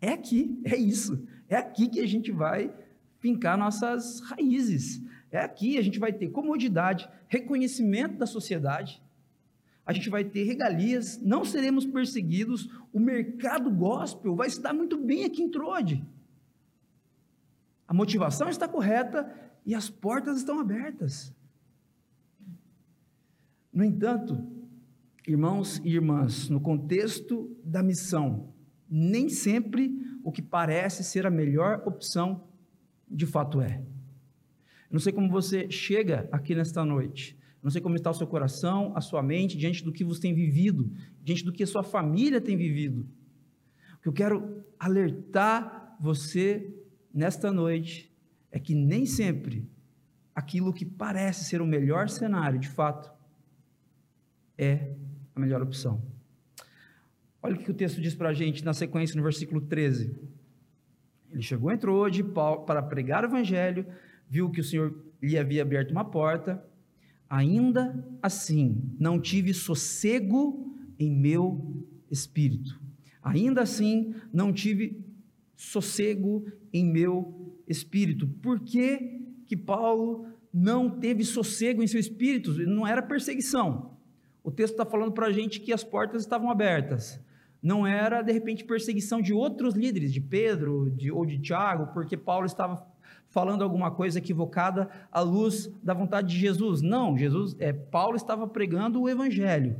é 0.00 0.12
aqui, 0.12 0.59
é 0.65 0.76
isso, 0.76 1.26
é 1.49 1.56
aqui 1.56 1.88
que 1.88 2.00
a 2.00 2.06
gente 2.06 2.31
vai 2.32 2.73
fincar 3.19 3.59
nossas 3.59 4.20
raízes, 4.20 5.03
é 5.31 5.38
aqui 5.38 5.77
a 5.77 5.82
gente 5.82 5.98
vai 5.98 6.13
ter 6.13 6.31
comodidade, 6.31 7.08
reconhecimento 7.29 8.17
da 8.17 8.27
sociedade, 8.27 9.03
a 9.84 9.93
gente 9.93 10.08
vai 10.08 10.25
ter 10.25 10.44
regalias, 10.44 11.20
não 11.20 11.44
seremos 11.44 11.84
perseguidos, 11.84 12.70
o 12.93 13.01
mercado 13.01 13.70
gospel 13.70 14.37
vai 14.37 14.48
se 14.48 14.60
dar 14.60 14.72
muito 14.72 14.98
bem 14.98 15.25
aqui 15.25 15.43
em 15.43 15.51
Trode. 15.51 16.05
A 17.87 17.94
motivação 17.94 18.51
está 18.51 18.69
correta 18.69 19.34
e 19.65 19.75
as 19.75 19.89
portas 19.89 20.37
estão 20.37 20.60
abertas. 20.60 21.34
No 23.72 23.82
entanto, 23.82 24.57
Irmãos 25.29 25.79
e 25.85 25.91
irmãs, 25.91 26.49
no 26.49 26.58
contexto 26.58 27.55
da 27.63 27.82
missão, 27.82 28.51
nem 28.89 29.29
sempre 29.29 29.94
o 30.25 30.32
que 30.32 30.41
parece 30.41 31.05
ser 31.05 31.27
a 31.27 31.31
melhor 31.31 31.82
opção 31.85 32.49
de 33.06 33.27
fato 33.27 33.61
é. 33.61 33.85
não 34.91 34.99
sei 34.99 35.13
como 35.13 35.29
você 35.29 35.70
chega 35.70 36.27
aqui 36.32 36.55
nesta 36.55 36.82
noite, 36.82 37.39
não 37.63 37.70
sei 37.70 37.79
como 37.82 37.94
está 37.94 38.11
o 38.11 38.15
seu 38.15 38.27
coração, 38.27 38.97
a 38.97 39.03
sua 39.03 39.23
mente, 39.23 39.58
diante 39.58 39.85
do 39.85 39.93
que 39.93 40.03
você 40.03 40.23
tem 40.23 40.35
vivido, 40.35 40.91
diante 41.23 41.44
do 41.44 41.53
que 41.53 41.63
a 41.63 41.67
sua 41.67 41.82
família 41.82 42.41
tem 42.41 42.56
vivido. 42.56 43.06
O 43.99 44.01
que 44.01 44.08
eu 44.08 44.15
quero 44.15 44.65
alertar 44.79 45.94
você 46.01 46.75
nesta 47.13 47.53
noite 47.53 48.11
é 48.51 48.58
que 48.58 48.75
nem 48.75 49.05
sempre 49.05 49.69
aquilo 50.35 50.73
que 50.73 50.87
parece 50.87 51.44
ser 51.44 51.61
o 51.61 51.67
melhor 51.67 52.08
cenário, 52.08 52.58
de 52.58 52.70
fato, 52.70 53.13
é 54.56 54.97
a 55.38 55.40
melhor 55.40 55.62
opção. 55.62 56.02
Olha 57.40 57.54
o 57.54 57.58
que 57.58 57.70
o 57.70 57.74
texto 57.74 58.00
diz 58.00 58.14
para 58.14 58.30
a 58.30 58.34
gente 58.34 58.64
na 58.64 58.74
sequência, 58.74 59.16
no 59.16 59.22
versículo 59.22 59.60
13. 59.60 60.14
Ele 61.30 61.42
chegou, 61.42 61.70
entrou 61.70 62.04
Paulo 62.34 62.64
para 62.64 62.82
pregar 62.82 63.22
o 63.22 63.28
evangelho, 63.28 63.86
viu 64.28 64.50
que 64.50 64.60
o 64.60 64.64
Senhor 64.64 64.94
lhe 65.22 65.38
havia 65.38 65.62
aberto 65.62 65.92
uma 65.92 66.04
porta. 66.04 66.62
Ainda 67.30 68.04
assim, 68.22 68.82
não 68.98 69.20
tive 69.20 69.54
sossego 69.54 70.74
em 70.98 71.10
meu 71.10 71.86
espírito. 72.10 72.80
Ainda 73.22 73.62
assim, 73.62 74.14
não 74.32 74.52
tive 74.52 75.04
sossego 75.54 76.46
em 76.72 76.84
meu 76.84 77.54
espírito. 77.68 78.26
Por 78.26 78.60
que, 78.60 79.20
que 79.46 79.56
Paulo 79.56 80.26
não 80.52 80.98
teve 80.98 81.24
sossego 81.24 81.82
em 81.82 81.86
seu 81.86 82.00
espírito? 82.00 82.52
Não 82.66 82.86
era 82.86 83.02
perseguição. 83.02 83.97
O 84.48 84.50
texto 84.50 84.72
está 84.72 84.86
falando 84.86 85.12
para 85.12 85.26
a 85.26 85.31
gente 85.31 85.60
que 85.60 85.74
as 85.74 85.84
portas 85.84 86.22
estavam 86.22 86.50
abertas. 86.50 87.20
Não 87.62 87.86
era, 87.86 88.22
de 88.22 88.32
repente, 88.32 88.64
perseguição 88.64 89.20
de 89.20 89.34
outros 89.34 89.74
líderes, 89.74 90.10
de 90.10 90.22
Pedro 90.22 90.90
de, 90.90 91.12
ou 91.12 91.26
de 91.26 91.38
Tiago, 91.38 91.93
porque 91.93 92.17
Paulo 92.17 92.46
estava 92.46 92.82
falando 93.28 93.62
alguma 93.62 93.90
coisa 93.90 94.19
equivocada 94.19 94.88
à 95.12 95.20
luz 95.20 95.70
da 95.82 95.93
vontade 95.93 96.28
de 96.28 96.38
Jesus. 96.38 96.81
Não, 96.81 97.14
Jesus, 97.14 97.56
é, 97.58 97.74
Paulo 97.74 98.17
estava 98.17 98.48
pregando 98.48 99.02
o 99.02 99.06
evangelho. 99.06 99.76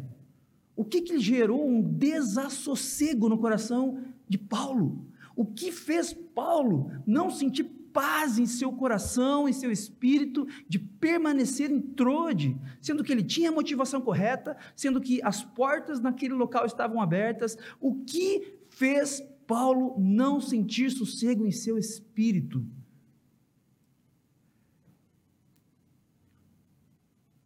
O 0.76 0.84
que, 0.84 1.00
que 1.00 1.18
gerou 1.18 1.66
um 1.66 1.80
desassossego 1.80 3.26
no 3.26 3.38
coração 3.38 4.02
de 4.28 4.37
Paulo? 4.37 5.02
O 5.34 5.46
que 5.46 5.72
fez 5.72 6.12
Paulo 6.12 6.92
não 7.06 7.30
sentir 7.30 7.64
paz 7.92 8.38
em 8.38 8.47
seu 8.47 8.73
coração, 8.73 9.49
em 9.49 9.52
seu 9.52 9.71
espírito, 9.71 10.47
de 10.68 10.78
permanecer 10.78 11.71
em 11.71 11.80
Trode, 11.80 12.59
sendo 12.80 13.02
que 13.02 13.12
ele 13.12 13.23
tinha 13.23 13.50
a 13.50 13.52
motivação 13.52 14.00
correta, 14.00 14.57
sendo 14.76 15.00
que 15.00 15.23
as 15.23 15.42
portas 15.42 16.00
naquele 16.00 16.35
local 16.35 16.66
estavam 16.66 17.00
abertas. 17.00 17.57
O 17.80 18.04
que 18.04 18.59
fez 18.68 19.23
Paulo 19.47 19.97
não 19.99 20.40
sentir 20.40 20.90
sossego 20.90 21.47
em 21.47 21.50
seu 21.50 21.78
espírito? 21.78 22.64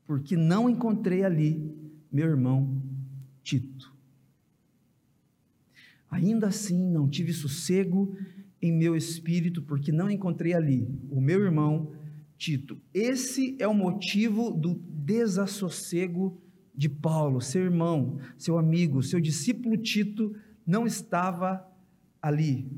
Porque 0.06 0.36
não 0.36 0.68
encontrei 0.68 1.24
ali 1.24 1.74
meu 2.10 2.28
irmão 2.28 2.82
Tito. 3.42 3.92
Ainda 6.10 6.48
assim, 6.48 6.90
não 6.90 7.08
tive 7.08 7.32
sossego 7.32 8.14
em 8.62 8.72
meu 8.72 8.94
espírito, 8.94 9.60
porque 9.60 9.90
não 9.90 10.08
encontrei 10.08 10.54
ali 10.54 10.88
o 11.10 11.20
meu 11.20 11.42
irmão 11.42 11.92
Tito. 12.38 12.80
Esse 12.94 13.56
é 13.60 13.66
o 13.66 13.74
motivo 13.74 14.52
do 14.52 14.74
desassossego 14.74 16.40
de 16.74 16.88
Paulo. 16.88 17.40
Seu 17.40 17.62
irmão, 17.62 18.20
seu 18.38 18.56
amigo, 18.56 19.02
seu 19.02 19.20
discípulo 19.20 19.76
Tito 19.76 20.34
não 20.64 20.86
estava 20.86 21.66
ali. 22.20 22.70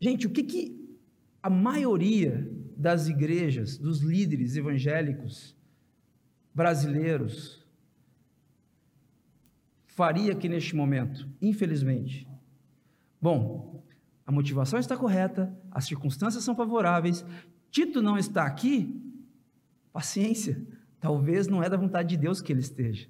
Gente, 0.00 0.26
o 0.26 0.30
que, 0.30 0.44
que 0.44 0.80
a 1.42 1.50
maioria 1.50 2.48
das 2.76 3.08
igrejas, 3.08 3.76
dos 3.76 4.00
líderes 4.00 4.56
evangélicos 4.56 5.56
brasileiros, 6.54 7.66
faria 9.86 10.32
aqui 10.32 10.48
neste 10.48 10.74
momento, 10.74 11.28
infelizmente? 11.42 12.29
Bom, 13.20 13.84
a 14.26 14.32
motivação 14.32 14.78
está 14.78 14.96
correta, 14.96 15.54
as 15.70 15.84
circunstâncias 15.84 16.42
são 16.42 16.54
favoráveis, 16.54 17.24
Tito 17.70 18.00
não 18.00 18.16
está 18.16 18.44
aqui, 18.44 19.00
paciência, 19.92 20.60
talvez 20.98 21.46
não 21.46 21.62
é 21.62 21.68
da 21.68 21.76
vontade 21.76 22.10
de 22.10 22.16
Deus 22.16 22.40
que 22.40 22.52
ele 22.52 22.60
esteja. 22.60 23.08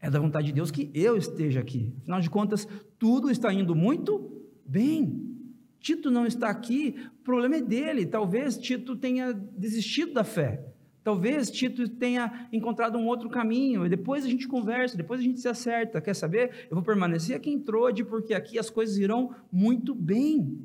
É 0.00 0.10
da 0.10 0.18
vontade 0.18 0.48
de 0.48 0.52
Deus 0.52 0.70
que 0.70 0.90
eu 0.92 1.16
esteja 1.16 1.60
aqui. 1.60 1.94
Afinal 2.00 2.20
de 2.20 2.28
contas, 2.28 2.66
tudo 2.98 3.30
está 3.30 3.52
indo 3.52 3.74
muito 3.74 4.42
bem. 4.66 5.30
Tito 5.78 6.10
não 6.10 6.26
está 6.26 6.48
aqui, 6.48 6.96
o 7.20 7.22
problema 7.22 7.56
é 7.56 7.62
dele. 7.62 8.04
Talvez 8.04 8.58
Tito 8.58 8.96
tenha 8.96 9.32
desistido 9.32 10.12
da 10.12 10.24
fé. 10.24 10.71
Talvez 11.04 11.50
Tito 11.50 11.88
tenha 11.88 12.48
encontrado 12.52 12.96
um 12.96 13.06
outro 13.06 13.28
caminho, 13.28 13.84
e 13.84 13.88
depois 13.88 14.24
a 14.24 14.28
gente 14.28 14.46
conversa, 14.46 14.96
depois 14.96 15.20
a 15.20 15.24
gente 15.24 15.40
se 15.40 15.48
acerta. 15.48 16.00
Quer 16.00 16.14
saber? 16.14 16.66
Eu 16.70 16.76
vou 16.76 16.82
permanecer 16.82 17.34
aqui 17.34 17.50
em 17.50 17.58
Trode, 17.58 18.04
porque 18.04 18.32
aqui 18.32 18.58
as 18.58 18.70
coisas 18.70 18.96
irão 18.96 19.34
muito 19.50 19.94
bem 19.94 20.58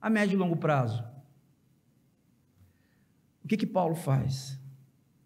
a 0.00 0.08
médio 0.08 0.36
e 0.36 0.38
longo 0.38 0.56
prazo. 0.56 1.02
O 3.44 3.48
que 3.48 3.56
que 3.56 3.66
Paulo 3.66 3.96
faz? 3.96 4.52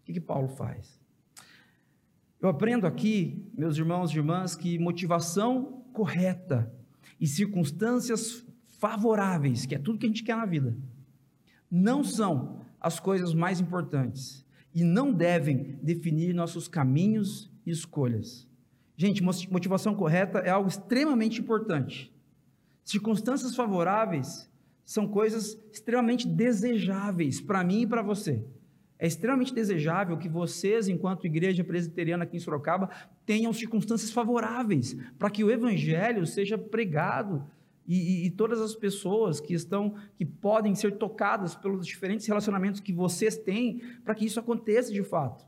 O 0.01 0.05
que 0.05 0.13
que 0.13 0.19
Paulo 0.19 0.47
faz? 0.47 0.99
Eu 2.41 2.49
aprendo 2.49 2.87
aqui, 2.87 3.47
meus 3.55 3.77
irmãos 3.77 4.11
e 4.11 4.17
irmãs, 4.17 4.55
que 4.55 4.79
motivação 4.79 5.83
correta 5.93 6.71
e 7.19 7.27
circunstâncias 7.27 8.43
favoráveis, 8.79 9.65
que 9.67 9.75
é 9.75 9.79
tudo 9.79 9.99
que 9.99 10.05
a 10.05 10.09
gente 10.09 10.23
quer 10.23 10.35
na 10.35 10.45
vida, 10.45 10.75
não 11.69 12.03
são 12.03 12.61
as 12.79 12.99
coisas 12.99 13.33
mais 13.33 13.59
importantes 13.59 14.46
e 14.77 14.83
não 14.83 15.11
devem 15.11 15.79
definir 15.81 16.35
nossos 16.35 16.67
caminhos 16.67 17.51
e 17.65 17.71
escolhas. 17.71 18.47
Gente, 18.95 19.23
motivação 19.23 19.95
correta 19.95 20.37
é 20.37 20.51
algo 20.51 20.69
extremamente 20.69 21.41
importante. 21.41 22.13
Circunstâncias 22.83 23.55
favoráveis 23.55 24.47
são 24.85 25.07
coisas 25.07 25.59
extremamente 25.73 26.27
desejáveis 26.27 27.41
para 27.41 27.63
mim 27.63 27.81
e 27.81 27.87
para 27.87 28.03
você. 28.03 28.45
É 28.99 29.07
extremamente 29.07 29.51
desejável 29.51 30.15
que 30.15 30.29
vocês, 30.29 30.87
enquanto 30.87 31.25
igreja 31.25 31.63
presbiteriana 31.63 32.23
aqui 32.23 32.37
em 32.37 32.39
Sorocaba, 32.39 32.91
tenham 33.25 33.51
circunstâncias 33.53 34.11
favoráveis 34.11 34.95
para 35.17 35.31
que 35.31 35.43
o 35.43 35.49
evangelho 35.49 36.23
seja 36.27 36.55
pregado 36.55 37.43
e, 37.87 37.95
e, 37.95 38.25
e, 38.25 38.31
todas 38.31 38.59
as 38.59 38.75
pessoas 38.75 39.39
que 39.39 39.53
estão, 39.53 39.95
que 40.17 40.25
podem 40.25 40.75
ser 40.75 40.97
tocadas 40.97 41.55
pelos 41.55 41.87
diferentes 41.87 42.27
relacionamentos 42.27 42.81
que 42.81 42.91
vocês 42.91 43.37
têm, 43.37 43.81
para 44.03 44.13
que 44.13 44.25
isso 44.25 44.39
aconteça 44.39 44.91
de 44.91 45.01
fato. 45.03 45.45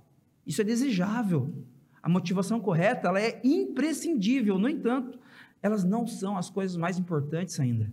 Isso 0.47 0.61
é 0.61 0.63
desejável. 0.63 1.53
A 2.01 2.07
motivação 2.07 2.61
correta, 2.61 3.09
ela 3.09 3.21
é 3.21 3.41
imprescindível. 3.43 4.57
No 4.57 4.69
entanto, 4.69 5.19
elas 5.61 5.83
não 5.83 6.07
são 6.07 6.37
as 6.37 6.49
coisas 6.49 6.77
mais 6.77 6.97
importantes 6.97 7.59
ainda. 7.59 7.91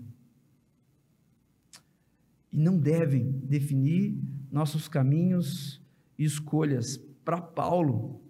E 2.52 2.58
não 2.58 2.78
devem 2.78 3.32
definir 3.42 4.16
nossos 4.50 4.86
caminhos 4.86 5.82
e 6.16 6.24
escolhas. 6.24 6.98
Para 7.24 7.40
Paulo, 7.40 8.20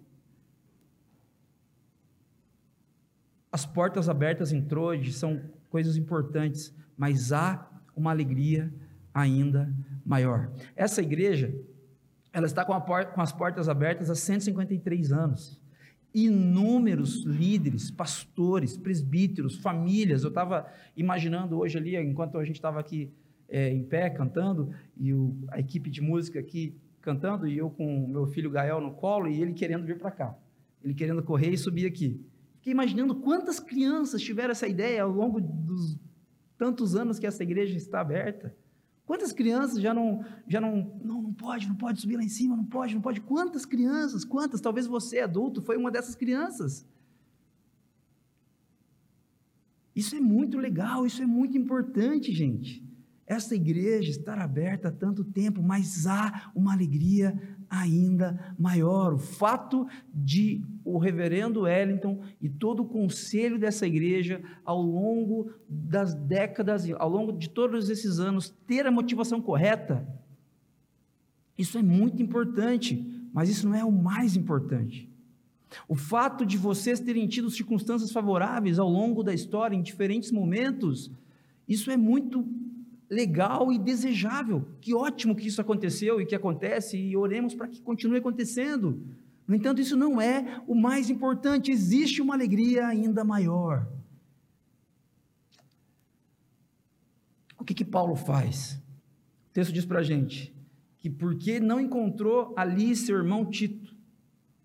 as 3.51 3.67
portas 3.67 4.09
abertas 4.09 4.51
em 4.51 4.63
Troade 4.63 5.13
são 5.13 5.41
coisas 5.69 5.97
importantes, 5.97 6.73
mas 6.97 7.31
há 7.31 7.69
uma 7.95 8.11
alegria 8.11 8.73
ainda 9.13 9.73
maior. 10.05 10.51
Essa 10.75 11.01
igreja, 11.01 11.53
ela 12.31 12.45
está 12.45 12.63
com, 12.63 12.79
porta, 12.81 13.11
com 13.11 13.21
as 13.21 13.31
portas 13.31 13.67
abertas 13.67 14.09
há 14.09 14.15
153 14.15 15.11
anos. 15.11 15.59
Inúmeros 16.13 17.23
líderes, 17.25 17.91
pastores, 17.91 18.77
presbíteros, 18.77 19.57
famílias. 19.57 20.23
Eu 20.23 20.29
estava 20.29 20.67
imaginando 20.95 21.57
hoje 21.57 21.77
ali, 21.77 21.95
enquanto 21.97 22.37
a 22.37 22.45
gente 22.45 22.55
estava 22.55 22.79
aqui 22.79 23.11
é, 23.49 23.71
em 23.71 23.83
pé 23.83 24.09
cantando, 24.09 24.71
e 24.95 25.13
o, 25.13 25.35
a 25.49 25.59
equipe 25.59 25.89
de 25.89 26.01
música 26.01 26.39
aqui 26.39 26.75
cantando, 27.01 27.47
e 27.47 27.57
eu 27.57 27.69
com 27.69 28.05
o 28.05 28.07
meu 28.07 28.27
filho 28.27 28.51
Gael 28.51 28.81
no 28.81 28.91
colo, 28.91 29.27
e 29.27 29.41
ele 29.41 29.53
querendo 29.53 29.85
vir 29.85 29.97
para 29.97 30.11
cá. 30.11 30.37
Ele 30.83 30.93
querendo 30.93 31.23
correr 31.23 31.49
e 31.49 31.57
subir 31.57 31.85
aqui. 31.85 32.23
Fiquei 32.67 32.73
imaginando 32.73 33.15
quantas 33.15 33.61
crianças 33.61 34.21
tiveram 34.21 34.51
essa 34.51 34.67
ideia 34.67 35.01
ao 35.01 35.09
longo 35.09 35.39
dos 35.39 35.97
tantos 36.57 36.97
anos 36.97 37.17
que 37.17 37.25
essa 37.25 37.41
igreja 37.41 37.77
está 37.77 38.01
aberta. 38.01 38.53
Quantas 39.05 39.31
crianças 39.31 39.79
já 39.79 39.93
não, 39.93 40.25
já 40.45 40.59
não, 40.59 40.99
não, 41.01 41.21
não 41.21 41.33
pode, 41.33 41.65
não 41.65 41.77
pode 41.77 42.01
subir 42.01 42.17
lá 42.17 42.23
em 42.23 42.27
cima, 42.27 42.57
não 42.57 42.65
pode, 42.65 42.93
não 42.93 43.01
pode. 43.01 43.21
Quantas 43.21 43.65
crianças, 43.65 44.25
quantas? 44.25 44.59
Talvez 44.59 44.85
você, 44.85 45.19
adulto, 45.19 45.61
foi 45.61 45.77
uma 45.77 45.89
dessas 45.89 46.13
crianças. 46.13 46.85
Isso 49.95 50.17
é 50.17 50.19
muito 50.19 50.57
legal, 50.57 51.05
isso 51.05 51.23
é 51.23 51.25
muito 51.25 51.57
importante, 51.57 52.33
gente. 52.33 52.85
Essa 53.25 53.55
igreja 53.55 54.11
estar 54.11 54.37
aberta 54.39 54.89
há 54.89 54.91
tanto 54.91 55.23
tempo, 55.23 55.63
mas 55.63 56.05
há 56.05 56.51
uma 56.53 56.73
alegria 56.73 57.56
ainda 57.69 58.53
maior. 58.57 59.13
O 59.13 59.17
fato 59.17 59.87
de 60.13 60.63
o 60.83 60.97
reverendo 60.97 61.61
Wellington 61.61 62.21
e 62.41 62.49
todo 62.49 62.83
o 62.83 62.87
conselho 62.87 63.59
dessa 63.59 63.85
igreja, 63.85 64.41
ao 64.63 64.81
longo 64.81 65.51
das 65.67 66.13
décadas, 66.13 66.89
ao 66.91 67.09
longo 67.09 67.31
de 67.31 67.49
todos 67.49 67.89
esses 67.89 68.19
anos, 68.19 68.49
ter 68.65 68.85
a 68.85 68.91
motivação 68.91 69.41
correta, 69.41 70.07
isso 71.57 71.77
é 71.77 71.83
muito 71.83 72.21
importante, 72.21 73.05
mas 73.33 73.49
isso 73.49 73.67
não 73.67 73.75
é 73.75 73.83
o 73.83 73.91
mais 73.91 74.35
importante. 74.35 75.09
O 75.87 75.95
fato 75.95 76.45
de 76.45 76.57
vocês 76.57 76.99
terem 76.99 77.27
tido 77.27 77.49
circunstâncias 77.49 78.11
favoráveis 78.11 78.79
ao 78.79 78.89
longo 78.89 79.23
da 79.23 79.33
história, 79.33 79.75
em 79.75 79.81
diferentes 79.81 80.31
momentos, 80.31 81.11
isso 81.67 81.91
é 81.91 81.97
muito 81.97 82.47
legal 83.09 83.71
e 83.71 83.77
desejável. 83.77 84.67
Que 84.81 84.93
ótimo 84.93 85.35
que 85.35 85.47
isso 85.47 85.61
aconteceu 85.61 86.19
e 86.19 86.25
que 86.25 86.35
acontece, 86.35 86.97
e 86.97 87.15
oremos 87.15 87.55
para 87.55 87.67
que 87.67 87.81
continue 87.81 88.17
acontecendo. 88.17 89.01
No 89.47 89.55
entanto, 89.55 89.81
isso 89.81 89.95
não 89.95 90.19
é 90.21 90.61
o 90.67 90.75
mais 90.75 91.09
importante, 91.09 91.71
existe 91.71 92.21
uma 92.21 92.33
alegria 92.33 92.85
ainda 92.85 93.23
maior. 93.23 93.87
O 97.57 97.63
que, 97.63 97.73
que 97.73 97.85
Paulo 97.85 98.15
faz? 98.15 98.73
O 99.49 99.53
texto 99.53 99.73
diz 99.73 99.85
para 99.85 99.99
a 99.99 100.03
gente 100.03 100.53
que 100.97 101.09
porque 101.09 101.59
não 101.59 101.79
encontrou 101.79 102.53
ali 102.57 102.95
seu 102.95 103.17
irmão 103.17 103.45
Tito, 103.45 103.95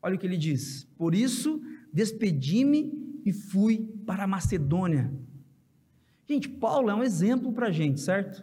olha 0.03 0.17
o 0.17 0.19
que 0.19 0.27
ele 0.27 0.37
diz: 0.37 0.85
por 0.97 1.15
isso 1.15 1.63
despedi-me 1.93 2.93
e 3.25 3.33
fui 3.33 3.87
para 4.05 4.25
a 4.25 4.27
Macedônia. 4.27 5.13
Gente, 6.33 6.49
Paulo 6.49 6.89
é 6.89 6.95
um 6.95 7.03
exemplo 7.03 7.53
para 7.53 7.67
a 7.67 7.71
gente, 7.71 8.01
certo? 8.01 8.43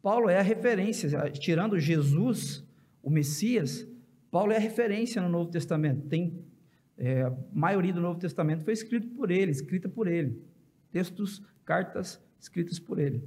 Paulo 0.00 0.30
é 0.30 0.38
a 0.38 0.42
referência, 0.42 1.30
tirando 1.30 1.78
Jesus, 1.78 2.66
o 3.02 3.10
Messias, 3.10 3.86
Paulo 4.30 4.50
é 4.50 4.56
a 4.56 4.60
referência 4.60 5.20
no 5.20 5.28
Novo 5.28 5.50
Testamento. 5.50 6.08
Tem 6.08 6.42
é, 6.96 7.20
a 7.20 7.36
maioria 7.52 7.92
do 7.92 8.00
Novo 8.00 8.18
Testamento 8.18 8.64
foi 8.64 8.72
escrito 8.72 9.08
por 9.08 9.30
ele, 9.30 9.50
escrita 9.50 9.90
por 9.90 10.06
ele. 10.08 10.42
Textos, 10.90 11.42
cartas 11.66 12.18
escritas 12.40 12.78
por 12.78 12.98
ele. 12.98 13.22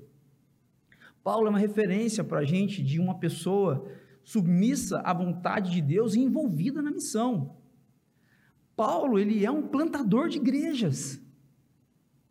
Paulo 1.23 1.45
é 1.45 1.51
uma 1.51 1.59
referência 1.59 2.23
para 2.23 2.39
a 2.39 2.45
gente 2.45 2.81
de 2.81 2.99
uma 2.99 3.19
pessoa 3.19 3.87
submissa 4.23 4.97
à 5.01 5.13
vontade 5.13 5.69
de 5.69 5.79
Deus 5.79 6.15
e 6.15 6.21
envolvida 6.21 6.81
na 6.81 6.89
missão. 6.89 7.55
Paulo, 8.75 9.19
ele 9.19 9.45
é 9.45 9.51
um 9.51 9.67
plantador 9.67 10.27
de 10.27 10.37
igrejas. 10.37 11.21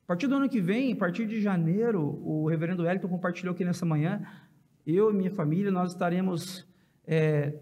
A 0.09 0.17
partir 0.17 0.27
do 0.27 0.37
ano 0.37 0.49
que 0.49 0.59
vem, 0.59 0.91
a 0.95 0.97
partir 0.97 1.27
de 1.27 1.38
janeiro, 1.38 2.19
o 2.25 2.49
reverendo 2.49 2.83
Wellington 2.83 3.09
compartilhou 3.09 3.53
aqui 3.53 3.62
nessa 3.62 3.85
manhã, 3.85 4.23
eu 4.87 5.11
e 5.11 5.15
minha 5.15 5.31
família, 5.31 5.71
nós 5.71 5.93
estaremos 5.93 6.67
é, 7.07 7.55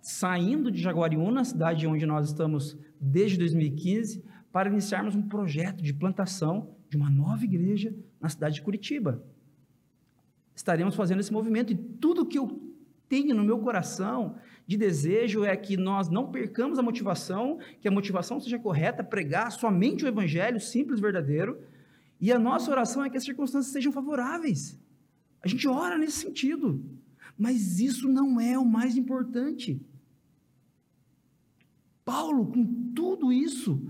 saindo 0.00 0.70
de 0.70 0.80
Jaguariúna, 0.80 1.44
cidade 1.44 1.84
onde 1.84 2.06
nós 2.06 2.28
estamos 2.28 2.78
desde 3.00 3.38
2015, 3.38 4.24
para 4.52 4.70
iniciarmos 4.70 5.16
um 5.16 5.22
projeto 5.22 5.82
de 5.82 5.92
plantação 5.92 6.76
de 6.88 6.96
uma 6.96 7.10
nova 7.10 7.42
igreja 7.42 7.92
na 8.20 8.28
cidade 8.28 8.54
de 8.54 8.62
Curitiba. 8.62 9.20
Estaremos 10.54 10.94
fazendo 10.94 11.18
esse 11.18 11.32
movimento 11.32 11.72
e 11.72 11.76
tudo 11.76 12.24
que 12.24 12.38
eu 12.38 12.65
tenho 13.08 13.34
no 13.34 13.44
meu 13.44 13.58
coração 13.58 14.36
de 14.66 14.76
desejo 14.76 15.44
é 15.44 15.56
que 15.56 15.76
nós 15.76 16.08
não 16.08 16.30
percamos 16.30 16.78
a 16.78 16.82
motivação, 16.82 17.58
que 17.80 17.86
a 17.86 17.90
motivação 17.90 18.40
seja 18.40 18.58
correta, 18.58 19.04
pregar 19.04 19.52
somente 19.52 20.04
o 20.04 20.08
evangelho 20.08 20.60
simples, 20.60 20.98
verdadeiro, 20.98 21.60
e 22.20 22.32
a 22.32 22.38
nossa 22.38 22.70
oração 22.70 23.04
é 23.04 23.10
que 23.10 23.16
as 23.16 23.24
circunstâncias 23.24 23.72
sejam 23.72 23.92
favoráveis. 23.92 24.78
A 25.42 25.48
gente 25.48 25.68
ora 25.68 25.96
nesse 25.96 26.18
sentido, 26.18 26.84
mas 27.38 27.78
isso 27.78 28.08
não 28.08 28.40
é 28.40 28.58
o 28.58 28.64
mais 28.64 28.96
importante. 28.96 29.80
Paulo, 32.04 32.46
com 32.46 32.92
tudo 32.94 33.32
isso 33.32 33.80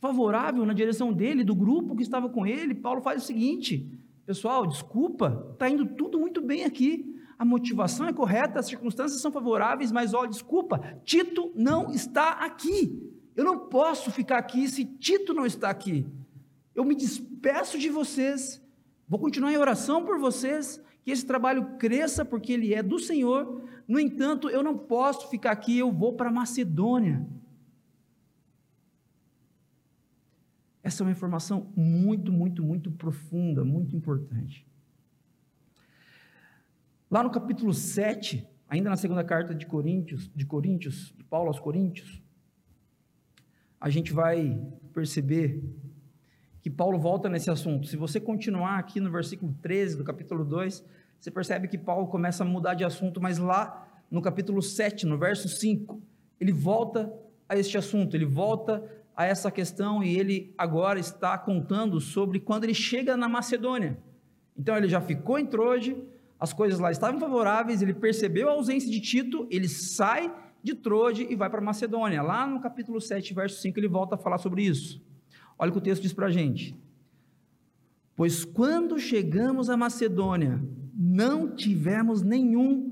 favorável 0.00 0.64
na 0.64 0.72
direção 0.72 1.12
dele, 1.12 1.44
do 1.44 1.54
grupo 1.54 1.94
que 1.94 2.02
estava 2.02 2.28
com 2.28 2.46
ele, 2.46 2.74
Paulo 2.74 3.02
faz 3.02 3.22
o 3.22 3.26
seguinte: 3.26 3.88
pessoal, 4.24 4.66
desculpa, 4.66 5.50
está 5.52 5.68
indo 5.68 5.86
tudo 5.86 6.18
muito 6.18 6.40
bem 6.40 6.64
aqui. 6.64 7.11
A 7.42 7.44
motivação 7.44 8.06
é 8.06 8.12
correta, 8.12 8.60
as 8.60 8.66
circunstâncias 8.66 9.20
são 9.20 9.32
favoráveis, 9.32 9.90
mas 9.90 10.14
olha, 10.14 10.30
desculpa, 10.30 10.78
Tito 11.04 11.50
não 11.56 11.90
está 11.90 12.34
aqui. 12.34 13.12
Eu 13.34 13.44
não 13.44 13.66
posso 13.68 14.12
ficar 14.12 14.38
aqui 14.38 14.68
se 14.68 14.84
Tito 14.84 15.34
não 15.34 15.44
está 15.44 15.68
aqui. 15.68 16.06
Eu 16.72 16.84
me 16.84 16.94
despeço 16.94 17.80
de 17.80 17.88
vocês, 17.88 18.62
vou 19.08 19.18
continuar 19.18 19.52
em 19.52 19.56
oração 19.56 20.04
por 20.04 20.20
vocês, 20.20 20.80
que 21.02 21.10
esse 21.10 21.26
trabalho 21.26 21.76
cresça, 21.78 22.24
porque 22.24 22.52
ele 22.52 22.72
é 22.72 22.80
do 22.80 23.00
Senhor. 23.00 23.60
No 23.88 23.98
entanto, 23.98 24.48
eu 24.48 24.62
não 24.62 24.78
posso 24.78 25.28
ficar 25.28 25.50
aqui, 25.50 25.76
eu 25.76 25.90
vou 25.90 26.12
para 26.12 26.30
Macedônia. 26.30 27.26
Essa 30.80 31.02
é 31.02 31.06
uma 31.06 31.10
informação 31.10 31.72
muito, 31.74 32.30
muito, 32.30 32.62
muito 32.62 32.92
profunda, 32.92 33.64
muito 33.64 33.96
importante. 33.96 34.64
Lá 37.12 37.22
no 37.22 37.28
capítulo 37.28 37.74
7, 37.74 38.48
ainda 38.66 38.88
na 38.88 38.96
segunda 38.96 39.22
carta 39.22 39.54
de 39.54 39.66
Coríntios, 39.66 40.30
de 40.34 40.46
Coríntios, 40.46 41.12
de 41.14 41.22
Paulo 41.22 41.48
aos 41.48 41.60
Coríntios, 41.60 42.22
a 43.78 43.90
gente 43.90 44.14
vai 44.14 44.58
perceber 44.94 45.62
que 46.62 46.70
Paulo 46.70 46.98
volta 46.98 47.28
nesse 47.28 47.50
assunto. 47.50 47.86
Se 47.86 47.98
você 47.98 48.18
continuar 48.18 48.78
aqui 48.78 48.98
no 48.98 49.10
versículo 49.10 49.54
13 49.60 49.98
do 49.98 50.04
capítulo 50.04 50.42
2, 50.42 50.82
você 51.20 51.30
percebe 51.30 51.68
que 51.68 51.76
Paulo 51.76 52.06
começa 52.06 52.44
a 52.44 52.46
mudar 52.46 52.72
de 52.72 52.82
assunto, 52.82 53.20
mas 53.20 53.36
lá 53.36 53.86
no 54.10 54.22
capítulo 54.22 54.62
7, 54.62 55.04
no 55.04 55.18
verso 55.18 55.50
5, 55.50 56.00
ele 56.40 56.50
volta 56.50 57.12
a 57.46 57.58
este 57.58 57.76
assunto, 57.76 58.16
ele 58.16 58.24
volta 58.24 58.82
a 59.14 59.26
essa 59.26 59.50
questão 59.50 60.02
e 60.02 60.18
ele 60.18 60.54
agora 60.56 60.98
está 60.98 61.36
contando 61.36 62.00
sobre 62.00 62.40
quando 62.40 62.64
ele 62.64 62.72
chega 62.72 63.18
na 63.18 63.28
Macedônia. 63.28 63.98
Então 64.56 64.74
ele 64.78 64.88
já 64.88 65.02
ficou 65.02 65.38
em 65.38 65.44
Troje, 65.44 65.94
as 66.42 66.52
coisas 66.52 66.80
lá 66.80 66.90
estavam 66.90 67.20
favoráveis, 67.20 67.80
ele 67.80 67.94
percebeu 67.94 68.48
a 68.48 68.52
ausência 68.52 68.90
de 68.90 69.00
Tito, 69.00 69.46
ele 69.50 69.68
sai 69.68 70.34
de 70.62 70.74
Troje 70.74 71.26
e 71.30 71.36
vai 71.36 71.48
para 71.48 71.60
Macedônia. 71.60 72.22
Lá 72.22 72.46
no 72.46 72.60
capítulo 72.60 73.00
7, 73.00 73.32
verso 73.32 73.60
5, 73.60 73.78
ele 73.78 73.88
volta 73.88 74.16
a 74.16 74.18
falar 74.18 74.38
sobre 74.38 74.64
isso. 74.64 75.00
Olha 75.56 75.68
o 75.68 75.72
que 75.72 75.78
o 75.78 75.82
texto 75.82 76.02
diz 76.02 76.12
para 76.12 76.26
a 76.26 76.30
gente. 76.30 76.76
Pois 78.16 78.44
quando 78.44 78.98
chegamos 78.98 79.70
a 79.70 79.76
Macedônia, 79.76 80.60
não 80.92 81.54
tivemos 81.54 82.22
nenhum 82.22 82.90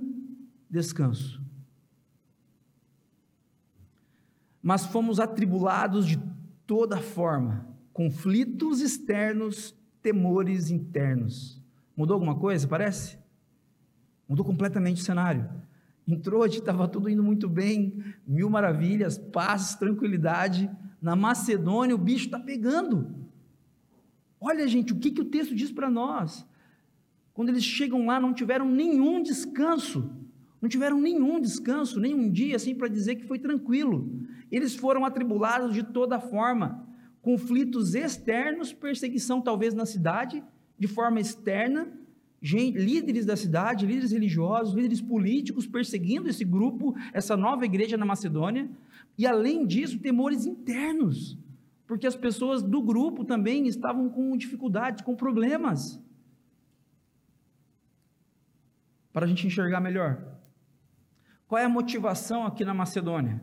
descanso 0.70 1.40
mas 4.62 4.84
fomos 4.84 5.18
atribulados 5.18 6.06
de 6.06 6.20
toda 6.66 6.98
forma, 6.98 7.66
conflitos 7.92 8.80
externos, 8.80 9.74
temores 10.02 10.70
internos. 10.70 11.60
Mudou 11.96 12.14
alguma 12.14 12.36
coisa, 12.36 12.68
parece? 12.68 13.18
Mudou 14.30 14.44
completamente 14.44 15.02
o 15.02 15.04
cenário. 15.04 15.50
Entrou, 16.06 16.46
estava 16.46 16.86
tudo 16.86 17.10
indo 17.10 17.20
muito 17.20 17.48
bem, 17.48 18.00
mil 18.24 18.48
maravilhas, 18.48 19.18
paz, 19.18 19.74
tranquilidade. 19.74 20.70
Na 21.02 21.16
Macedônia, 21.16 21.96
o 21.96 21.98
bicho 21.98 22.26
está 22.26 22.38
pegando. 22.38 23.12
Olha, 24.40 24.68
gente, 24.68 24.92
o 24.92 24.96
que, 25.00 25.10
que 25.10 25.20
o 25.20 25.24
texto 25.24 25.52
diz 25.52 25.72
para 25.72 25.90
nós? 25.90 26.46
Quando 27.34 27.48
eles 27.48 27.64
chegam 27.64 28.06
lá, 28.06 28.20
não 28.20 28.32
tiveram 28.32 28.70
nenhum 28.70 29.20
descanso. 29.20 30.08
Não 30.62 30.68
tiveram 30.68 31.00
nenhum 31.00 31.40
descanso, 31.40 31.98
nenhum 31.98 32.30
dia 32.30 32.54
assim 32.54 32.72
para 32.72 32.86
dizer 32.86 33.16
que 33.16 33.26
foi 33.26 33.40
tranquilo. 33.40 34.12
Eles 34.48 34.76
foram 34.76 35.04
atribulados 35.04 35.74
de 35.74 35.82
toda 35.82 36.20
forma, 36.20 36.86
conflitos 37.20 37.96
externos, 37.96 38.72
perseguição 38.72 39.40
talvez 39.40 39.74
na 39.74 39.84
cidade, 39.84 40.40
de 40.78 40.86
forma 40.86 41.18
externa, 41.18 41.99
gente, 42.40 42.78
líderes 42.78 43.26
da 43.26 43.36
cidade, 43.36 43.86
líderes 43.86 44.12
religiosos, 44.12 44.74
líderes 44.74 45.00
políticos 45.00 45.66
perseguindo 45.66 46.28
esse 46.28 46.44
grupo, 46.44 46.94
essa 47.12 47.36
nova 47.36 47.64
igreja 47.64 47.96
na 47.96 48.06
Macedônia, 48.06 48.70
e 49.18 49.26
além 49.26 49.66
disso, 49.66 49.98
temores 49.98 50.46
internos, 50.46 51.38
porque 51.86 52.06
as 52.06 52.16
pessoas 52.16 52.62
do 52.62 52.80
grupo 52.82 53.24
também 53.24 53.66
estavam 53.66 54.08
com 54.08 54.36
dificuldades, 54.36 55.02
com 55.02 55.14
problemas. 55.14 56.00
Para 59.12 59.26
a 59.26 59.28
gente 59.28 59.46
enxergar 59.46 59.80
melhor. 59.80 60.24
Qual 61.46 61.60
é 61.60 61.64
a 61.64 61.68
motivação 61.68 62.46
aqui 62.46 62.64
na 62.64 62.72
Macedônia? 62.72 63.42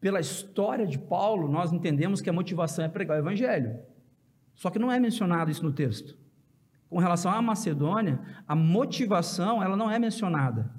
Pela 0.00 0.20
história 0.20 0.86
de 0.86 0.98
Paulo, 0.98 1.50
nós 1.50 1.72
entendemos 1.72 2.20
que 2.20 2.30
a 2.30 2.32
motivação 2.32 2.84
é 2.84 2.88
pregar 2.88 3.16
o 3.16 3.20
evangelho. 3.20 3.80
Só 4.54 4.70
que 4.70 4.78
não 4.78 4.92
é 4.92 5.00
mencionado 5.00 5.50
isso 5.50 5.64
no 5.64 5.72
texto. 5.72 6.16
Com 6.88 6.98
relação 6.98 7.30
à 7.30 7.42
Macedônia, 7.42 8.20
a 8.46 8.54
motivação 8.54 9.62
ela 9.62 9.76
não 9.76 9.90
é 9.90 9.98
mencionada. 9.98 10.70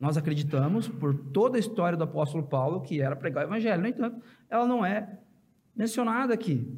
Nós 0.00 0.16
acreditamos, 0.16 0.88
por 0.88 1.14
toda 1.14 1.56
a 1.56 1.60
história 1.60 1.96
do 1.96 2.04
apóstolo 2.04 2.44
Paulo, 2.44 2.80
que 2.80 3.00
era 3.00 3.16
pregar 3.16 3.44
o 3.44 3.48
evangelho. 3.48 3.82
No 3.82 3.88
entanto, 3.88 4.22
ela 4.48 4.66
não 4.66 4.84
é 4.84 5.18
mencionada 5.74 6.32
aqui. 6.32 6.72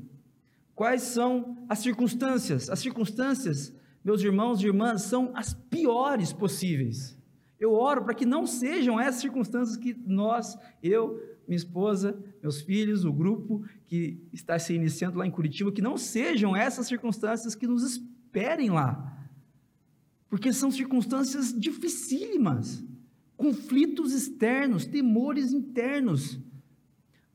Quais 0.75 1.03
são 1.03 1.59
as 1.69 1.81
circunstâncias? 1.81 2.71
As 2.71 2.79
circunstâncias, 2.79 3.75
meus 4.03 4.23
irmãos 4.23 4.63
e 4.63 4.67
irmãs, 4.67 5.03
são 5.03 5.31
as 5.35 5.53
piores 5.53 6.33
possíveis. 6.33 7.19
Eu 7.59 7.75
oro 7.75 8.03
para 8.03 8.15
que 8.15 8.25
não 8.25 8.47
sejam 8.47 8.99
essas 8.99 9.21
circunstâncias 9.21 9.77
que 9.77 9.95
nós, 10.07 10.59
eu, 10.83 11.21
minha 11.51 11.57
esposa, 11.57 12.17
meus 12.41 12.61
filhos, 12.61 13.05
o 13.05 13.13
grupo 13.13 13.65
que 13.87 14.23
está 14.33 14.57
se 14.57 14.73
iniciando 14.73 15.19
lá 15.19 15.27
em 15.27 15.31
Curitiba, 15.33 15.73
que 15.73 15.83
não 15.83 15.99
sejam 15.99 16.57
essas 16.57 16.87
circunstâncias 16.87 17.57
que 17.57 17.67
nos 17.67 17.83
esperem 17.83 18.71
lá. 18.71 19.29
Porque 20.29 20.53
são 20.53 20.71
circunstâncias 20.71 21.53
dificílimas, 21.53 22.85
conflitos 23.37 24.13
externos, 24.13 24.87
temores 24.87 25.53
internos. 25.53 26.37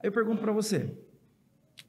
Aí 0.02 0.08
eu 0.08 0.14
pergunto 0.14 0.42
para 0.42 0.54
você: 0.54 0.98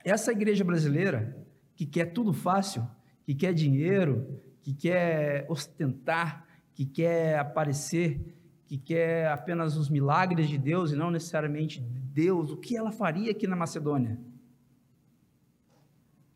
essa 0.04 0.32
igreja 0.32 0.64
brasileira, 0.64 1.46
que 1.76 1.86
quer 1.86 2.06
tudo 2.06 2.32
fácil, 2.32 2.84
que 3.24 3.36
quer 3.36 3.54
dinheiro, 3.54 4.42
que 4.62 4.74
quer 4.74 5.46
ostentar, 5.48 6.44
que 6.74 6.84
quer 6.84 7.38
aparecer, 7.38 8.35
que 8.66 8.76
quer 8.76 9.28
apenas 9.28 9.76
os 9.76 9.88
milagres 9.88 10.48
de 10.48 10.58
Deus 10.58 10.90
e 10.90 10.96
não 10.96 11.10
necessariamente 11.10 11.80
Deus, 11.80 12.50
o 12.50 12.56
que 12.56 12.76
ela 12.76 12.90
faria 12.90 13.30
aqui 13.30 13.46
na 13.46 13.54
Macedônia? 13.54 14.18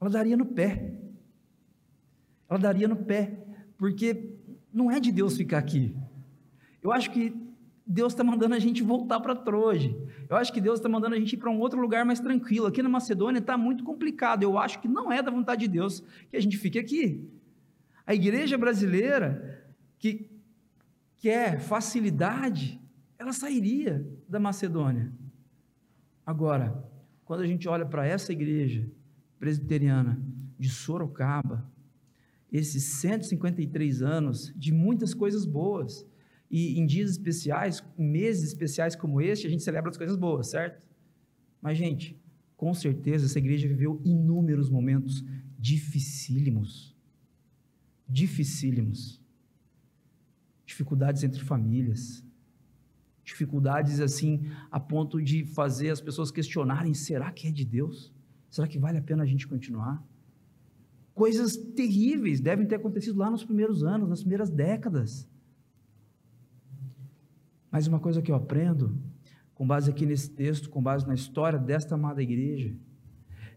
Ela 0.00 0.10
daria 0.10 0.36
no 0.36 0.46
pé. 0.46 0.94
Ela 2.48 2.58
daria 2.58 2.88
no 2.88 2.96
pé, 2.96 3.44
porque 3.76 4.34
não 4.72 4.90
é 4.90 4.98
de 4.98 5.12
Deus 5.12 5.36
ficar 5.36 5.58
aqui. 5.58 5.94
Eu 6.82 6.92
acho 6.92 7.10
que 7.10 7.34
Deus 7.86 8.12
está 8.12 8.22
mandando 8.22 8.54
a 8.54 8.58
gente 8.58 8.82
voltar 8.82 9.18
para 9.18 9.34
Troje. 9.34 9.96
Eu 10.28 10.36
acho 10.36 10.52
que 10.52 10.60
Deus 10.60 10.78
está 10.78 10.88
mandando 10.88 11.16
a 11.16 11.18
gente 11.18 11.32
ir 11.32 11.36
para 11.36 11.50
um 11.50 11.58
outro 11.58 11.80
lugar 11.80 12.04
mais 12.04 12.20
tranquilo. 12.20 12.66
Aqui 12.66 12.82
na 12.82 12.88
Macedônia 12.88 13.40
está 13.40 13.58
muito 13.58 13.82
complicado. 13.82 14.44
Eu 14.44 14.56
acho 14.56 14.80
que 14.80 14.86
não 14.86 15.12
é 15.12 15.20
da 15.20 15.30
vontade 15.30 15.62
de 15.62 15.68
Deus 15.68 16.00
que 16.30 16.36
a 16.36 16.40
gente 16.40 16.56
fique 16.56 16.78
aqui. 16.78 17.28
A 18.06 18.14
igreja 18.14 18.56
brasileira 18.56 19.64
que 19.98 20.29
quer 21.20 21.60
facilidade, 21.60 22.80
ela 23.18 23.32
sairia 23.32 24.04
da 24.28 24.40
Macedônia. 24.40 25.12
Agora, 26.26 26.84
quando 27.24 27.42
a 27.42 27.46
gente 27.46 27.68
olha 27.68 27.86
para 27.86 28.06
essa 28.06 28.32
igreja 28.32 28.90
presbiteriana 29.38 30.20
de 30.58 30.68
Sorocaba, 30.68 31.70
esses 32.50 32.82
153 32.82 34.02
anos 34.02 34.52
de 34.56 34.72
muitas 34.72 35.14
coisas 35.14 35.44
boas. 35.44 36.06
E 36.50 36.80
em 36.80 36.84
dias 36.84 37.10
especiais, 37.10 37.84
meses 37.96 38.48
especiais 38.48 38.96
como 38.96 39.20
este, 39.20 39.46
a 39.46 39.50
gente 39.50 39.62
celebra 39.62 39.90
as 39.90 39.96
coisas 39.96 40.16
boas, 40.16 40.48
certo? 40.48 40.82
Mas, 41.62 41.78
gente, 41.78 42.20
com 42.56 42.74
certeza 42.74 43.26
essa 43.26 43.38
igreja 43.38 43.68
viveu 43.68 44.00
inúmeros 44.04 44.68
momentos 44.68 45.24
dificílimos. 45.56 46.96
Dificílimos. 48.08 49.19
Dificuldades 50.70 51.24
entre 51.24 51.42
famílias. 51.42 52.24
Dificuldades 53.24 53.98
assim, 53.98 54.48
a 54.70 54.78
ponto 54.78 55.20
de 55.20 55.44
fazer 55.44 55.90
as 55.90 56.00
pessoas 56.00 56.30
questionarem: 56.30 56.94
será 56.94 57.32
que 57.32 57.48
é 57.48 57.50
de 57.50 57.64
Deus? 57.64 58.14
Será 58.48 58.68
que 58.68 58.78
vale 58.78 58.96
a 58.96 59.02
pena 59.02 59.24
a 59.24 59.26
gente 59.26 59.48
continuar? 59.48 60.00
Coisas 61.12 61.56
terríveis 61.56 62.40
devem 62.40 62.68
ter 62.68 62.76
acontecido 62.76 63.18
lá 63.18 63.28
nos 63.28 63.44
primeiros 63.44 63.82
anos, 63.82 64.08
nas 64.08 64.20
primeiras 64.20 64.48
décadas. 64.48 65.28
Mas 67.68 67.88
uma 67.88 67.98
coisa 67.98 68.22
que 68.22 68.30
eu 68.30 68.36
aprendo, 68.36 68.96
com 69.52 69.66
base 69.66 69.90
aqui 69.90 70.06
nesse 70.06 70.30
texto, 70.30 70.70
com 70.70 70.80
base 70.80 71.04
na 71.04 71.14
história 71.14 71.58
desta 71.58 71.96
amada 71.96 72.22
igreja, 72.22 72.72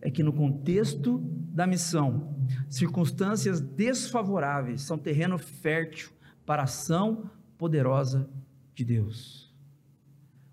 é 0.01 0.09
que 0.09 0.23
no 0.23 0.33
contexto 0.33 1.19
da 1.53 1.67
missão, 1.67 2.35
circunstâncias 2.71 3.61
desfavoráveis 3.61 4.81
são 4.81 4.97
terreno 4.97 5.37
fértil 5.37 6.11
para 6.45 6.63
a 6.63 6.65
ação 6.65 7.29
poderosa 7.57 8.29
de 8.73 8.83
Deus. 8.83 9.53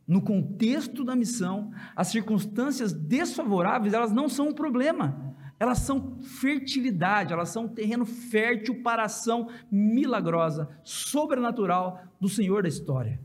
No 0.07 0.21
contexto 0.21 1.05
da 1.05 1.15
missão, 1.15 1.73
as 1.95 2.09
circunstâncias 2.09 2.93
desfavoráveis, 2.93 3.95
elas 3.95 4.13
não 4.13 4.29
são 4.29 4.49
um 4.49 4.53
problema, 4.53 5.37
elas 5.59 5.79
são 5.79 6.19
fertilidade, 6.21 7.33
elas 7.33 7.51
são 7.51 7.65
um 7.67 7.69
terreno 7.69 8.05
fértil 8.05 8.83
para 8.83 9.03
a 9.03 9.07
ação 9.07 9.49
milagrosa, 9.71 10.69
sobrenatural 10.83 12.03
do 12.21 12.29
Senhor 12.29 12.63
da 12.63 12.69
história. 12.69 13.21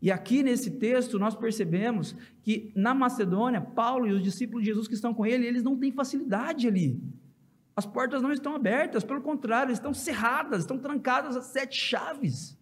E 0.00 0.10
aqui 0.10 0.42
nesse 0.42 0.70
texto 0.70 1.18
nós 1.18 1.34
percebemos 1.34 2.14
que 2.42 2.70
na 2.74 2.94
Macedônia, 2.94 3.60
Paulo 3.60 4.06
e 4.06 4.12
os 4.12 4.22
discípulos 4.22 4.62
de 4.62 4.68
Jesus 4.70 4.86
que 4.86 4.94
estão 4.94 5.12
com 5.12 5.26
ele, 5.26 5.46
eles 5.46 5.62
não 5.62 5.76
têm 5.76 5.90
facilidade 5.90 6.68
ali. 6.68 7.02
As 7.76 7.84
portas 7.84 8.22
não 8.22 8.32
estão 8.32 8.54
abertas, 8.56 9.04
pelo 9.04 9.20
contrário, 9.20 9.72
estão 9.72 9.92
cerradas, 9.92 10.60
estão 10.60 10.78
trancadas 10.78 11.36
a 11.36 11.42
sete 11.42 11.78
chaves. 11.78 12.58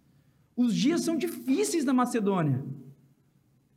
Os 0.57 0.75
dias 0.75 1.03
são 1.03 1.17
difíceis 1.17 1.85
na 1.85 1.93
Macedônia. 1.93 2.65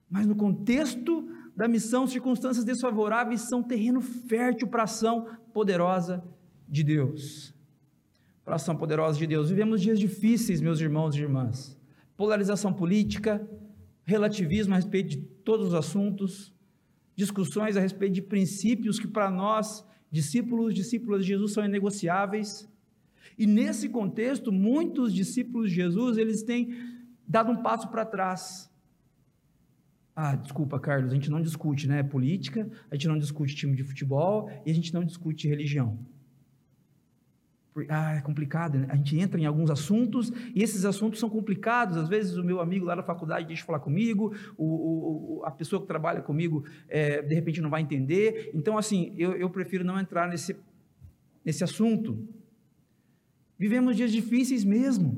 Mas 0.10 0.26
no 0.26 0.36
contexto 0.36 1.30
da 1.56 1.68
missão, 1.68 2.08
circunstâncias 2.08 2.66
desfavoráveis 2.66 3.42
são 3.42 3.62
terreno 3.62 4.02
fértil 4.02 4.68
para 4.68 4.82
a 4.82 4.86
ação 4.86 5.28
poderosa 5.54 6.24
de 6.68 6.84
Deus. 6.84 7.54
Para 8.44 8.56
a 8.56 8.58
ação 8.58 8.76
poderosa 8.76 9.20
de 9.20 9.28
Deus. 9.28 9.50
Vivemos 9.50 9.82
dias 9.82 10.00
difíceis, 10.00 10.60
meus 10.60 10.80
irmãos 10.80 11.16
e 11.16 11.20
irmãs 11.20 11.78
polarização 12.18 12.74
política, 12.74 13.48
relativismo 14.04 14.74
a 14.74 14.78
respeito 14.78 15.10
de 15.10 15.18
todos 15.18 15.68
os 15.68 15.74
assuntos, 15.76 16.52
discussões 17.16 17.78
a 17.78 17.80
respeito 17.80 18.14
de 18.14 18.22
princípios 18.24 19.00
que 19.00 19.08
para 19.08 19.30
nós, 19.30 19.86
discípulos, 20.12 20.74
discípulas 20.74 21.24
de 21.24 21.30
Jesus, 21.30 21.54
são 21.54 21.66
inegociáveis. 21.66 22.68
E 23.38 23.46
nesse 23.46 23.90
contexto, 23.90 24.52
muitos 24.52 25.14
discípulos 25.14 25.70
de 25.70 25.76
Jesus, 25.76 26.18
eles 26.18 26.44
têm 26.44 26.76
dado 27.28 27.52
um 27.52 27.62
passo 27.62 27.90
para 27.90 28.06
trás. 28.06 28.70
Ah, 30.16 30.36
desculpa, 30.36 30.80
Carlos, 30.80 31.12
a 31.12 31.16
gente 31.16 31.30
não 31.30 31.42
discute 31.42 31.88
né, 31.88 32.02
política, 32.02 32.68
a 32.90 32.96
gente 32.96 33.08
não 33.08 33.20
discute 33.20 33.56
time 33.56 33.76
de 33.76 33.84
futebol 33.84 34.50
e 34.66 34.72
a 34.72 34.74
gente 34.74 34.94
não 34.94 35.04
discute 35.04 35.48
religião 35.48 36.00
ah, 37.90 38.16
é 38.16 38.22
complicado, 38.22 38.78
né? 38.78 38.88
a 38.90 38.96
gente 38.96 39.18
entra 39.20 39.40
em 39.40 39.46
alguns 39.46 39.70
assuntos 39.70 40.32
e 40.54 40.64
esses 40.64 40.86
assuntos 40.86 41.20
são 41.20 41.30
complicados. 41.30 41.98
Às 41.98 42.10
vezes 42.10 42.38
o 42.38 42.44
meu 42.44 42.60
amigo 42.60 42.86
lá 42.86 42.96
na 42.96 43.04
faculdade 43.04 43.48
deixa 43.48 43.66
falar 43.66 43.80
comigo, 43.80 44.34
o, 44.58 45.40
o, 45.40 45.46
a 45.46 45.52
pessoa 45.52 45.82
que 45.82 45.88
trabalha 45.88 46.22
comigo 46.22 46.64
é, 46.88 47.22
de 47.22 47.36
repente 47.36 47.62
não 47.62 47.70
vai 47.70 47.82
entender. 47.82 48.52
Então, 48.54 48.78
assim, 48.78 49.14
eu, 49.18 49.34
eu 49.34 49.50
prefiro 49.50 49.84
não 49.84 50.00
entrar 50.00 50.28
nesse, 50.28 50.56
nesse 51.44 51.64
assunto. 51.64 52.28
Vivemos 53.58 53.96
dias 53.96 54.12
difíceis 54.12 54.64
mesmo. 54.64 55.16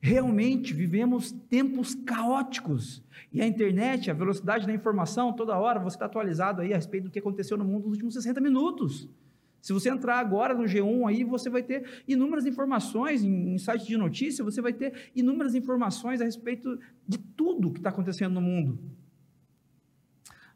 Realmente 0.00 0.72
vivemos 0.72 1.30
tempos 1.30 1.94
caóticos. 1.94 3.02
E 3.32 3.40
a 3.42 3.46
internet, 3.46 4.10
a 4.10 4.14
velocidade 4.14 4.66
da 4.66 4.72
informação, 4.72 5.32
toda 5.32 5.58
hora 5.58 5.78
você 5.78 5.96
está 5.96 6.06
atualizado 6.06 6.62
aí 6.62 6.72
a 6.72 6.76
respeito 6.76 7.04
do 7.04 7.10
que 7.10 7.18
aconteceu 7.18 7.56
no 7.58 7.64
mundo 7.64 7.84
nos 7.84 7.92
últimos 7.92 8.14
60 8.14 8.40
minutos. 8.40 9.08
Se 9.60 9.72
você 9.72 9.90
entrar 9.90 10.18
agora 10.18 10.54
no 10.54 10.64
G1 10.64 11.08
aí, 11.08 11.22
você 11.22 11.50
vai 11.50 11.62
ter 11.62 12.02
inúmeras 12.08 12.46
informações 12.46 13.22
em, 13.22 13.54
em 13.54 13.58
sites 13.58 13.86
de 13.86 13.96
notícia, 13.96 14.44
você 14.44 14.60
vai 14.62 14.72
ter 14.72 15.10
inúmeras 15.14 15.54
informações 15.54 16.20
a 16.20 16.24
respeito 16.24 16.78
de 17.06 17.18
tudo 17.18 17.70
que 17.70 17.78
está 17.78 17.90
acontecendo 17.90 18.34
no 18.34 18.40
mundo. 18.40 18.78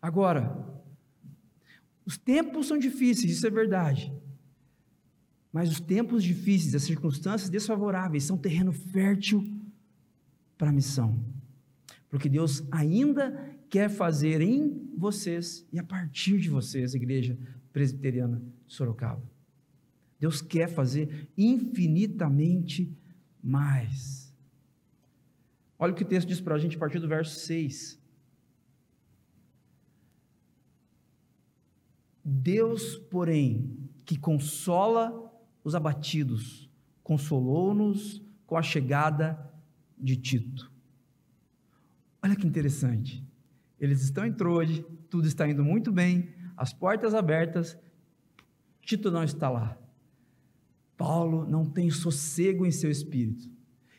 Agora, 0.00 0.56
os 2.06 2.16
tempos 2.16 2.66
são 2.66 2.78
difíceis, 2.78 3.32
isso 3.32 3.46
é 3.46 3.50
verdade. 3.50 4.12
Mas 5.52 5.70
os 5.70 5.80
tempos 5.80 6.22
difíceis, 6.22 6.74
as 6.74 6.82
circunstâncias 6.82 7.50
desfavoráveis, 7.50 8.24
são 8.24 8.36
terreno 8.36 8.72
fértil 8.72 9.46
para 10.56 10.70
a 10.70 10.72
missão. 10.72 11.22
Porque 12.08 12.28
Deus 12.28 12.62
ainda 12.70 13.54
quer 13.68 13.88
fazer 13.88 14.40
em 14.40 14.90
vocês 14.96 15.66
e 15.72 15.78
a 15.78 15.84
partir 15.84 16.38
de 16.38 16.48
vocês, 16.48 16.94
igreja 16.94 17.38
presbiteriana 17.74 18.40
Sorocaba. 18.68 19.28
Deus 20.20 20.40
quer 20.40 20.68
fazer 20.68 21.28
infinitamente 21.36 22.96
mais. 23.42 24.32
Olha 25.76 25.92
o 25.92 25.96
que 25.96 26.04
o 26.04 26.06
texto 26.06 26.28
diz 26.28 26.40
para 26.40 26.54
a 26.54 26.58
gente 26.58 26.76
a 26.76 26.78
partir 26.78 27.00
do 27.00 27.08
verso 27.08 27.40
6. 27.40 28.00
Deus, 32.24 32.96
porém, 33.10 33.76
que 34.04 34.16
consola 34.16 35.32
os 35.64 35.74
abatidos, 35.74 36.70
consolou-nos 37.02 38.22
com 38.46 38.56
a 38.56 38.62
chegada 38.62 39.52
de 39.98 40.16
Tito. 40.16 40.72
Olha 42.22 42.36
que 42.36 42.46
interessante. 42.46 43.22
Eles 43.80 44.00
estão 44.00 44.24
em 44.24 44.32
Troade, 44.32 44.86
tudo 45.10 45.26
está 45.26 45.46
indo 45.48 45.64
muito 45.64 45.90
bem, 45.90 46.32
as 46.56 46.72
portas 46.72 47.14
abertas, 47.14 47.78
Tito 48.82 49.10
não 49.10 49.24
está 49.24 49.48
lá. 49.48 49.76
Paulo 50.96 51.46
não 51.48 51.64
tem 51.64 51.90
sossego 51.90 52.64
em 52.64 52.70
seu 52.70 52.90
espírito. 52.90 53.50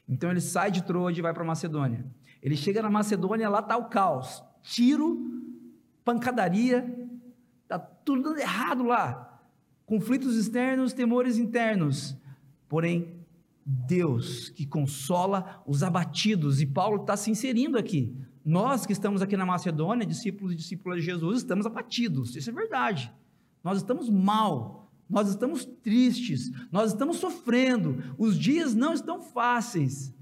Então 0.07 0.29
ele 0.29 0.41
sai 0.41 0.71
de 0.71 0.83
Troade 0.83 1.19
e 1.19 1.21
vai 1.21 1.33
para 1.33 1.43
Macedônia. 1.43 2.05
Ele 2.41 2.55
chega 2.55 2.81
na 2.81 2.89
Macedônia, 2.89 3.49
lá 3.49 3.59
está 3.59 3.75
o 3.75 3.89
caos. 3.89 4.43
Tiro, 4.61 5.19
pancadaria, 6.03 7.09
está 7.63 7.79
tudo 7.79 8.37
errado 8.37 8.83
lá. 8.83 9.41
Conflitos 9.85 10.35
externos, 10.35 10.93
temores 10.93 11.37
internos. 11.37 12.15
Porém, 12.69 13.25
Deus 13.65 14.49
que 14.49 14.65
consola 14.65 15.63
os 15.65 15.81
abatidos, 15.81 16.61
e 16.61 16.67
Paulo 16.67 17.01
está 17.01 17.17
se 17.17 17.31
inserindo 17.31 17.77
aqui. 17.77 18.15
Nós 18.45 18.85
que 18.85 18.93
estamos 18.93 19.23
aqui 19.23 19.35
na 19.35 19.45
Macedônia, 19.45 20.05
discípulos 20.05 20.53
e 20.53 20.55
discípulas 20.55 20.99
de 20.99 21.05
Jesus, 21.05 21.39
estamos 21.39 21.65
abatidos, 21.65 22.35
isso 22.35 22.47
é 22.47 22.53
verdade. 22.53 23.11
Nós 23.63 23.77
estamos 23.77 24.07
mal, 24.07 24.91
nós 25.09 25.27
estamos 25.27 25.65
tristes, 25.65 26.51
nós 26.71 26.91
estamos 26.91 27.17
sofrendo, 27.17 28.03
os 28.19 28.37
dias 28.37 28.75
não 28.75 28.93
estão 28.93 29.19
fáceis. 29.19 30.13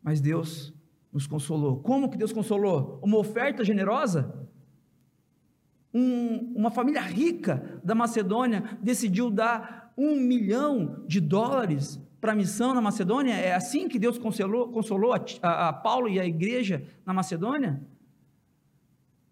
Mas 0.00 0.20
Deus 0.20 0.72
nos 1.12 1.26
consolou. 1.26 1.78
Como 1.80 2.08
que 2.08 2.16
Deus 2.16 2.32
consolou? 2.32 3.00
Uma 3.02 3.18
oferta 3.18 3.64
generosa? 3.64 4.48
Um, 5.92 6.52
uma 6.54 6.70
família 6.70 7.00
rica 7.00 7.80
da 7.82 7.96
Macedônia 7.96 8.78
decidiu 8.80 9.28
dar 9.28 9.92
um 9.96 10.16
milhão 10.20 11.04
de 11.06 11.20
dólares 11.20 12.00
para 12.24 12.32
a 12.32 12.34
missão 12.34 12.72
na 12.72 12.80
Macedônia? 12.80 13.34
É 13.34 13.52
assim 13.52 13.86
que 13.86 13.98
Deus 13.98 14.16
consolou, 14.16 14.70
consolou 14.70 15.12
a, 15.12 15.22
a, 15.42 15.68
a 15.68 15.72
Paulo 15.74 16.08
e 16.08 16.18
a 16.18 16.24
igreja 16.24 16.82
na 17.04 17.12
Macedônia? 17.12 17.82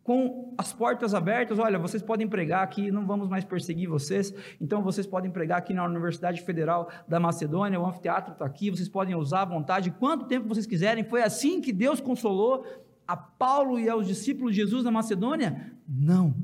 com 0.04 0.52
as 0.58 0.72
portas 0.72 1.14
abertas, 1.14 1.60
olha, 1.60 1.78
vocês 1.78 2.02
podem 2.02 2.26
pregar 2.26 2.64
aqui, 2.64 2.90
não 2.90 3.06
vamos 3.06 3.28
mais 3.28 3.44
perseguir 3.44 3.88
vocês, 3.88 4.34
então 4.60 4.82
vocês 4.82 5.06
podem 5.06 5.30
pregar 5.30 5.58
aqui 5.58 5.72
na 5.72 5.84
Universidade 5.84 6.42
Federal 6.42 6.90
da 7.06 7.20
Macedônia, 7.20 7.78
o 7.78 7.86
anfiteatro 7.86 8.32
está 8.32 8.44
aqui, 8.44 8.68
vocês 8.68 8.88
podem 8.88 9.14
usar 9.14 9.42
à 9.42 9.44
vontade, 9.44 9.92
quanto 9.92 10.26
tempo 10.26 10.48
vocês 10.48 10.66
quiserem. 10.66 11.04
Foi 11.04 11.22
assim 11.22 11.60
que 11.60 11.72
Deus 11.72 12.00
consolou 12.00 12.66
a 13.06 13.16
Paulo 13.16 13.78
e 13.78 13.88
aos 13.88 14.08
discípulos 14.08 14.56
de 14.56 14.60
Jesus 14.60 14.82
na 14.82 14.90
Macedônia? 14.90 15.72
Não. 15.88 16.34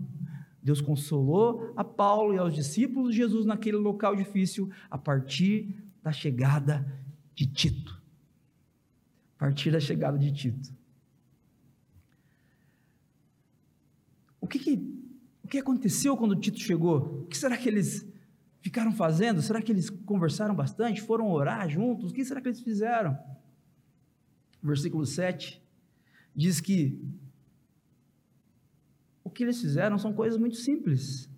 Deus 0.62 0.80
consolou 0.80 1.72
a 1.76 1.82
Paulo 1.82 2.32
e 2.32 2.38
aos 2.38 2.54
discípulos 2.54 3.10
de 3.10 3.16
Jesus 3.16 3.44
naquele 3.44 3.76
local 3.76 4.14
difícil 4.14 4.70
a 4.88 4.96
partir 4.96 5.87
da 6.02 6.12
chegada 6.12 6.86
de 7.34 7.46
Tito. 7.46 8.00
A 9.36 9.40
partir 9.40 9.70
da 9.70 9.80
chegada 9.80 10.18
de 10.18 10.32
Tito. 10.32 10.76
O 14.40 14.46
que, 14.46 14.58
que, 14.58 14.74
o 15.42 15.48
que 15.48 15.58
aconteceu 15.58 16.16
quando 16.16 16.34
Tito 16.36 16.58
chegou? 16.58 17.22
O 17.22 17.26
que 17.26 17.36
será 17.36 17.56
que 17.56 17.68
eles 17.68 18.06
ficaram 18.60 18.92
fazendo? 18.92 19.42
Será 19.42 19.60
que 19.60 19.70
eles 19.70 19.90
conversaram 19.90 20.54
bastante? 20.54 21.00
Foram 21.00 21.30
orar 21.30 21.68
juntos? 21.68 22.10
O 22.10 22.14
que 22.14 22.24
será 22.24 22.40
que 22.40 22.48
eles 22.48 22.60
fizeram? 22.60 23.18
Versículo 24.62 25.06
7 25.06 25.62
diz 26.34 26.60
que 26.60 27.00
o 29.24 29.30
que 29.30 29.42
eles 29.42 29.60
fizeram 29.60 29.98
são 29.98 30.12
coisas 30.12 30.38
muito 30.38 30.56
simples. 30.56 31.28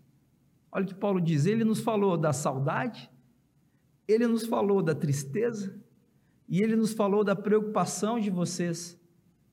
Olha 0.70 0.84
o 0.84 0.88
que 0.88 0.94
Paulo 0.94 1.20
diz: 1.20 1.46
ele 1.46 1.64
nos 1.64 1.80
falou 1.80 2.16
da 2.16 2.32
saudade, 2.32 3.09
ele 4.10 4.26
nos 4.26 4.46
falou 4.46 4.82
da 4.82 4.94
tristeza, 4.94 5.78
e 6.48 6.60
ele 6.60 6.74
nos 6.74 6.92
falou 6.92 7.22
da 7.22 7.36
preocupação 7.36 8.18
de 8.18 8.28
vocês 8.28 9.00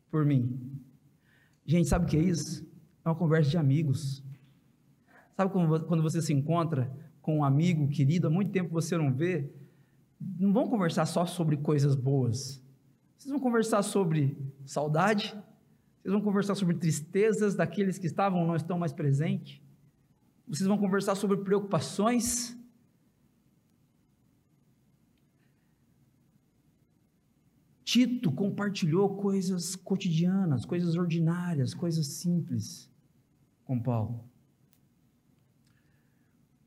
por 0.09 0.25
mim. 0.25 0.59
Gente, 1.65 1.87
sabe 1.87 2.05
o 2.05 2.07
que 2.07 2.17
é 2.17 2.21
isso? 2.21 2.65
É 3.05 3.09
uma 3.09 3.15
conversa 3.15 3.51
de 3.51 3.57
amigos. 3.57 4.23
Sabe 5.35 5.51
quando 5.51 6.01
você 6.01 6.21
se 6.21 6.33
encontra 6.33 6.91
com 7.21 7.37
um 7.37 7.43
amigo 7.43 7.87
querido, 7.89 8.25
há 8.25 8.29
muito 8.29 8.51
tempo 8.51 8.71
você 8.71 8.97
não 8.97 9.13
vê? 9.13 9.51
Não 10.39 10.51
vão 10.51 10.67
conversar 10.67 11.05
só 11.05 11.25
sobre 11.25 11.57
coisas 11.57 11.93
boas. 11.93 12.63
Vocês 13.15 13.29
vão 13.29 13.39
conversar 13.39 13.83
sobre 13.83 14.35
saudade, 14.65 15.35
vocês 16.01 16.11
vão 16.11 16.21
conversar 16.21 16.55
sobre 16.55 16.73
tristezas 16.73 17.53
daqueles 17.53 17.99
que 17.99 18.07
estavam 18.07 18.41
ou 18.41 18.47
não 18.47 18.55
estão 18.55 18.79
mais 18.79 18.93
presentes. 18.93 19.61
Vocês 20.47 20.67
vão 20.67 20.79
conversar 20.79 21.13
sobre 21.13 21.37
preocupações. 21.37 22.56
Tito 27.97 28.31
compartilhou 28.31 29.15
coisas 29.15 29.75
cotidianas, 29.75 30.65
coisas 30.65 30.95
ordinárias, 30.95 31.73
coisas 31.73 32.05
simples 32.05 32.91
com 33.65 33.81
Paulo. 33.81 34.23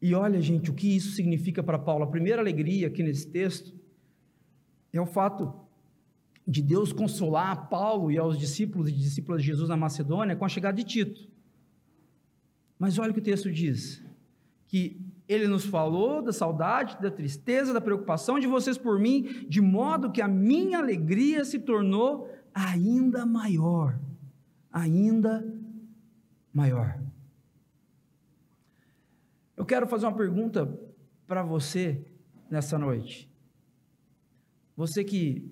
E 0.03 0.12
olha, 0.12 0.40
gente, 0.40 0.73
o 0.73 0.75
que 0.75 0.88
isso 0.88 1.12
significa 1.12 1.62
para 1.62 1.79
Paulo. 1.79 2.03
A 2.03 2.11
primeira 2.11 2.43
alegria 2.43 2.88
aqui 2.88 3.01
nesse 3.01 3.29
texto 3.29 3.73
é 4.93 5.01
o 5.01 5.07
fato 5.07 5.55
de 6.45 6.61
Deus 6.61 6.93
consolar 6.93 7.69
Paulo 7.69 8.11
e 8.11 8.19
aos 8.19 8.37
discípulos 8.37 8.88
e 8.88 8.93
discípulas 8.93 9.40
de 9.40 9.47
Jesus 9.47 9.69
na 9.69 9.77
Macedônia 9.77 10.35
com 10.35 10.45
a 10.45 10.49
chegada 10.49 10.79
de 10.79 10.83
Tito. 10.83 11.31
Mas 12.77 12.99
olha 12.99 13.12
o 13.12 13.14
que 13.14 13.21
o 13.21 13.23
texto 13.23 13.53
diz: 13.53 14.03
que 14.66 15.01
ele 15.33 15.47
nos 15.47 15.64
falou 15.64 16.21
da 16.21 16.33
saudade, 16.33 17.01
da 17.01 17.09
tristeza, 17.09 17.73
da 17.73 17.81
preocupação 17.81 18.40
de 18.40 18.49
vocês 18.49 18.77
por 18.77 18.99
mim, 18.99 19.47
de 19.49 19.61
modo 19.61 20.11
que 20.11 20.21
a 20.21 20.27
minha 20.27 20.79
alegria 20.79 21.45
se 21.45 21.61
tornou 21.61 22.29
ainda 22.53 23.25
maior. 23.25 23.97
Ainda 24.73 25.47
maior. 26.53 27.01
Eu 29.57 29.64
quero 29.64 29.87
fazer 29.87 30.07
uma 30.07 30.16
pergunta 30.16 30.66
para 31.29 31.45
você 31.45 32.05
nessa 32.51 32.77
noite. 32.77 33.31
Você 34.77 35.05
que 35.05 35.49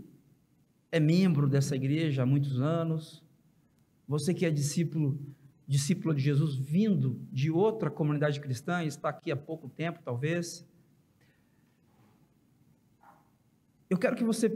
é 0.90 0.98
membro 0.98 1.48
dessa 1.48 1.76
igreja 1.76 2.24
há 2.24 2.26
muitos 2.26 2.60
anos, 2.60 3.22
você 4.08 4.34
que 4.34 4.44
é 4.44 4.50
discípulo, 4.50 5.16
discípulo 5.68 6.14
de 6.14 6.22
Jesus 6.22 6.56
vindo 6.56 7.20
de 7.30 7.50
outra 7.50 7.90
comunidade 7.90 8.40
cristã, 8.40 8.82
está 8.82 9.10
aqui 9.10 9.30
há 9.30 9.36
pouco 9.36 9.68
tempo, 9.68 10.00
talvez. 10.02 10.66
Eu 13.90 13.98
quero 13.98 14.16
que 14.16 14.24
você 14.24 14.48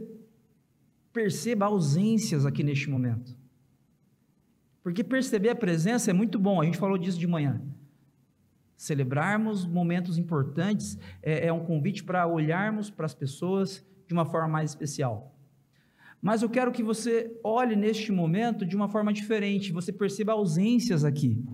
perceba 1.12 1.66
ausências 1.66 2.46
aqui 2.46 2.64
neste 2.64 2.88
momento. 2.88 3.36
Porque 4.82 5.04
perceber 5.04 5.50
a 5.50 5.54
presença 5.54 6.10
é 6.10 6.14
muito 6.14 6.38
bom, 6.38 6.62
a 6.62 6.64
gente 6.64 6.78
falou 6.78 6.96
disso 6.96 7.18
de 7.18 7.26
manhã. 7.26 7.62
Celebrarmos 8.74 9.66
momentos 9.66 10.16
importantes 10.16 10.98
é, 11.22 11.46
é 11.46 11.52
um 11.52 11.64
convite 11.64 12.02
para 12.02 12.26
olharmos 12.26 12.90
para 12.90 13.04
as 13.04 13.14
pessoas 13.14 13.84
de 14.06 14.14
uma 14.14 14.24
forma 14.24 14.48
mais 14.48 14.70
especial. 14.70 15.31
Mas 16.22 16.40
eu 16.40 16.48
quero 16.48 16.70
que 16.70 16.84
você 16.84 17.36
olhe 17.42 17.74
neste 17.74 18.12
momento 18.12 18.64
de 18.64 18.76
uma 18.76 18.88
forma 18.88 19.12
diferente, 19.12 19.72
você 19.72 19.92
perceba 19.92 20.32
ausências 20.32 21.04
aqui. 21.04 21.44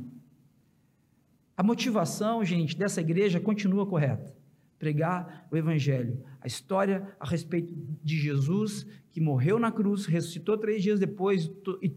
A 1.57 1.63
motivação, 1.63 2.45
gente, 2.45 2.77
dessa 2.77 3.01
igreja 3.01 3.41
continua 3.41 3.87
correta. 3.87 4.37
Pregar 4.79 5.49
o 5.51 5.57
Evangelho, 5.57 6.23
a 6.39 6.47
história 6.47 7.17
a 7.19 7.27
respeito 7.27 7.75
de 8.05 8.17
Jesus, 8.19 8.87
que 9.11 9.21
morreu 9.21 9.59
na 9.59 9.73
cruz, 9.73 10.05
ressuscitou 10.05 10.59
três 10.59 10.83
dias 10.83 11.01
depois 11.01 11.51
e 11.83 11.97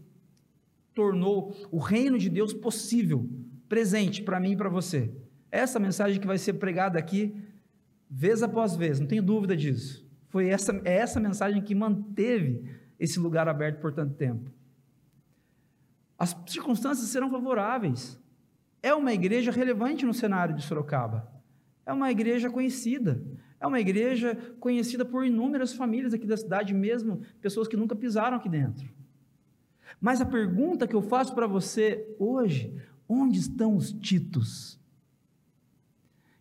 tornou 0.94 1.54
o 1.70 1.78
reino 1.78 2.18
de 2.18 2.30
Deus 2.30 2.54
possível, 2.54 3.28
presente 3.68 4.22
para 4.22 4.40
mim 4.40 4.52
e 4.52 4.56
para 4.56 4.70
você. 4.70 5.14
Essa 5.50 5.78
mensagem 5.78 6.18
que 6.18 6.26
vai 6.26 6.38
ser 6.38 6.54
pregada 6.54 6.98
aqui, 6.98 7.36
vez 8.08 8.42
após 8.42 8.74
vez, 8.74 8.98
não 8.98 9.06
tenho 9.06 9.22
dúvida 9.22 9.54
disso. 9.54 10.10
Foi 10.32 10.48
essa, 10.48 10.72
é 10.82 10.96
essa 10.96 11.20
mensagem 11.20 11.60
que 11.60 11.74
manteve 11.74 12.64
esse 12.98 13.20
lugar 13.20 13.46
aberto 13.48 13.82
por 13.82 13.92
tanto 13.92 14.14
tempo. 14.14 14.50
As 16.18 16.34
circunstâncias 16.46 17.06
serão 17.10 17.30
favoráveis. 17.30 18.18
É 18.82 18.94
uma 18.94 19.12
igreja 19.12 19.52
relevante 19.52 20.06
no 20.06 20.14
cenário 20.14 20.54
de 20.54 20.62
Sorocaba. 20.62 21.30
É 21.84 21.92
uma 21.92 22.10
igreja 22.10 22.48
conhecida. 22.48 23.22
É 23.60 23.66
uma 23.66 23.78
igreja 23.78 24.34
conhecida 24.58 25.04
por 25.04 25.26
inúmeras 25.26 25.74
famílias 25.74 26.14
aqui 26.14 26.26
da 26.26 26.38
cidade, 26.38 26.72
mesmo 26.72 27.20
pessoas 27.38 27.68
que 27.68 27.76
nunca 27.76 27.94
pisaram 27.94 28.38
aqui 28.38 28.48
dentro. 28.48 28.88
Mas 30.00 30.22
a 30.22 30.24
pergunta 30.24 30.88
que 30.88 30.96
eu 30.96 31.02
faço 31.02 31.34
para 31.34 31.46
você 31.46 32.16
hoje: 32.18 32.74
onde 33.06 33.38
estão 33.38 33.76
os 33.76 33.92
Titos? 33.92 34.80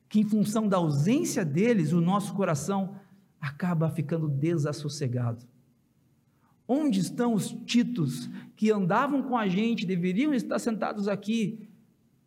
Que, 0.07 0.21
em 0.21 0.23
função 0.23 0.65
da 0.65 0.77
ausência 0.77 1.43
deles, 1.43 1.91
o 1.91 1.99
nosso 1.99 2.33
coração 2.33 3.00
acaba 3.41 3.89
ficando 3.89 4.29
desassossegado. 4.29 5.43
Onde 6.67 6.99
estão 6.99 7.33
os 7.33 7.51
titos 7.65 8.29
que 8.55 8.71
andavam 8.71 9.23
com 9.23 9.35
a 9.35 9.47
gente, 9.47 9.85
deveriam 9.85 10.33
estar 10.33 10.59
sentados 10.59 11.07
aqui, 11.07 11.67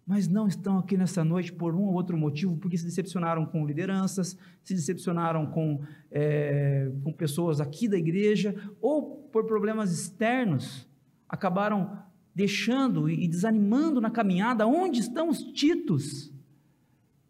mas 0.07 0.29
não 0.29 0.47
estão 0.47 0.79
aqui 0.79 0.99
nessa 0.99 1.25
noite 1.25 1.53
por 1.53 1.75
um 1.75 1.85
ou 1.85 1.95
outro 1.95 2.19
motivo, 2.19 2.57
porque 2.59 2.77
se 2.77 2.85
decepcionaram 2.85 3.47
com 3.47 3.65
lideranças, 3.65 4.37
se 4.63 4.75
decepcionaram 4.75 5.47
com, 5.47 5.81
é, 6.11 6.91
com 7.03 7.13
pessoas 7.13 7.61
aqui 7.61 7.89
da 7.89 7.97
igreja, 7.97 8.55
ou 8.83 9.17
por 9.33 9.47
problemas 9.47 9.93
externos, 9.93 10.87
acabaram 11.27 12.03
deixando 12.35 13.09
e 13.09 13.27
desanimando 13.29 14.01
na 14.01 14.11
caminhada. 14.11 14.67
Onde 14.67 15.01
estão 15.01 15.31
os 15.31 15.43
titos? 15.43 16.34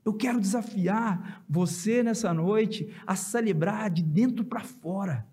Eu 0.05 0.13
quero 0.13 0.41
desafiar 0.41 1.43
você 1.49 2.03
nessa 2.03 2.33
noite 2.35 2.95
a 3.07 3.17
celebrar 3.17 3.91
de 3.91 4.03
dentro 4.03 4.45
para 4.45 4.61
fora. 4.61 5.27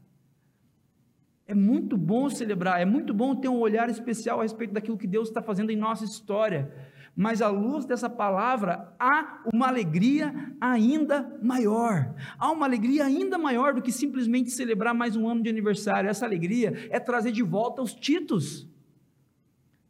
É 1.45 1.53
muito 1.53 1.97
bom 1.97 2.29
celebrar, 2.29 2.79
é 2.79 2.85
muito 2.85 3.13
bom 3.13 3.35
ter 3.35 3.49
um 3.49 3.59
olhar 3.59 3.89
especial 3.89 4.39
a 4.39 4.43
respeito 4.43 4.73
daquilo 4.73 4.97
que 4.97 5.05
Deus 5.05 5.27
está 5.27 5.41
fazendo 5.41 5.69
em 5.69 5.75
nossa 5.75 6.05
história. 6.05 6.73
Mas 7.13 7.41
à 7.41 7.49
luz 7.49 7.85
dessa 7.85 8.09
palavra, 8.09 8.95
há 8.97 9.43
uma 9.53 9.67
alegria 9.67 10.33
ainda 10.61 11.37
maior. 11.43 12.15
Há 12.39 12.49
uma 12.49 12.65
alegria 12.65 13.03
ainda 13.03 13.37
maior 13.37 13.73
do 13.73 13.81
que 13.81 13.91
simplesmente 13.91 14.49
celebrar 14.49 14.93
mais 14.93 15.17
um 15.17 15.27
ano 15.27 15.43
de 15.43 15.49
aniversário. 15.49 16.09
Essa 16.09 16.25
alegria 16.25 16.87
é 16.89 17.01
trazer 17.01 17.33
de 17.33 17.43
volta 17.43 17.81
os 17.81 17.93
títulos 17.93 18.65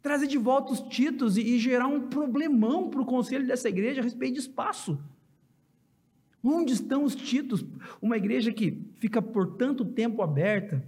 trazer 0.02 0.26
de 0.26 0.36
volta 0.36 0.72
os 0.72 0.80
títulos 0.80 1.36
e, 1.36 1.42
e 1.42 1.58
gerar 1.58 1.86
um 1.86 2.08
problemão 2.08 2.90
para 2.90 3.00
o 3.00 3.06
conselho 3.06 3.46
dessa 3.46 3.68
igreja 3.68 4.00
a 4.00 4.04
respeito 4.04 4.34
de 4.34 4.40
espaço. 4.40 4.98
Onde 6.42 6.72
estão 6.72 7.04
os 7.04 7.14
títulos? 7.14 7.64
Uma 8.00 8.16
igreja 8.16 8.52
que 8.52 8.84
fica 8.96 9.22
por 9.22 9.54
tanto 9.56 9.84
tempo 9.84 10.22
aberta, 10.22 10.82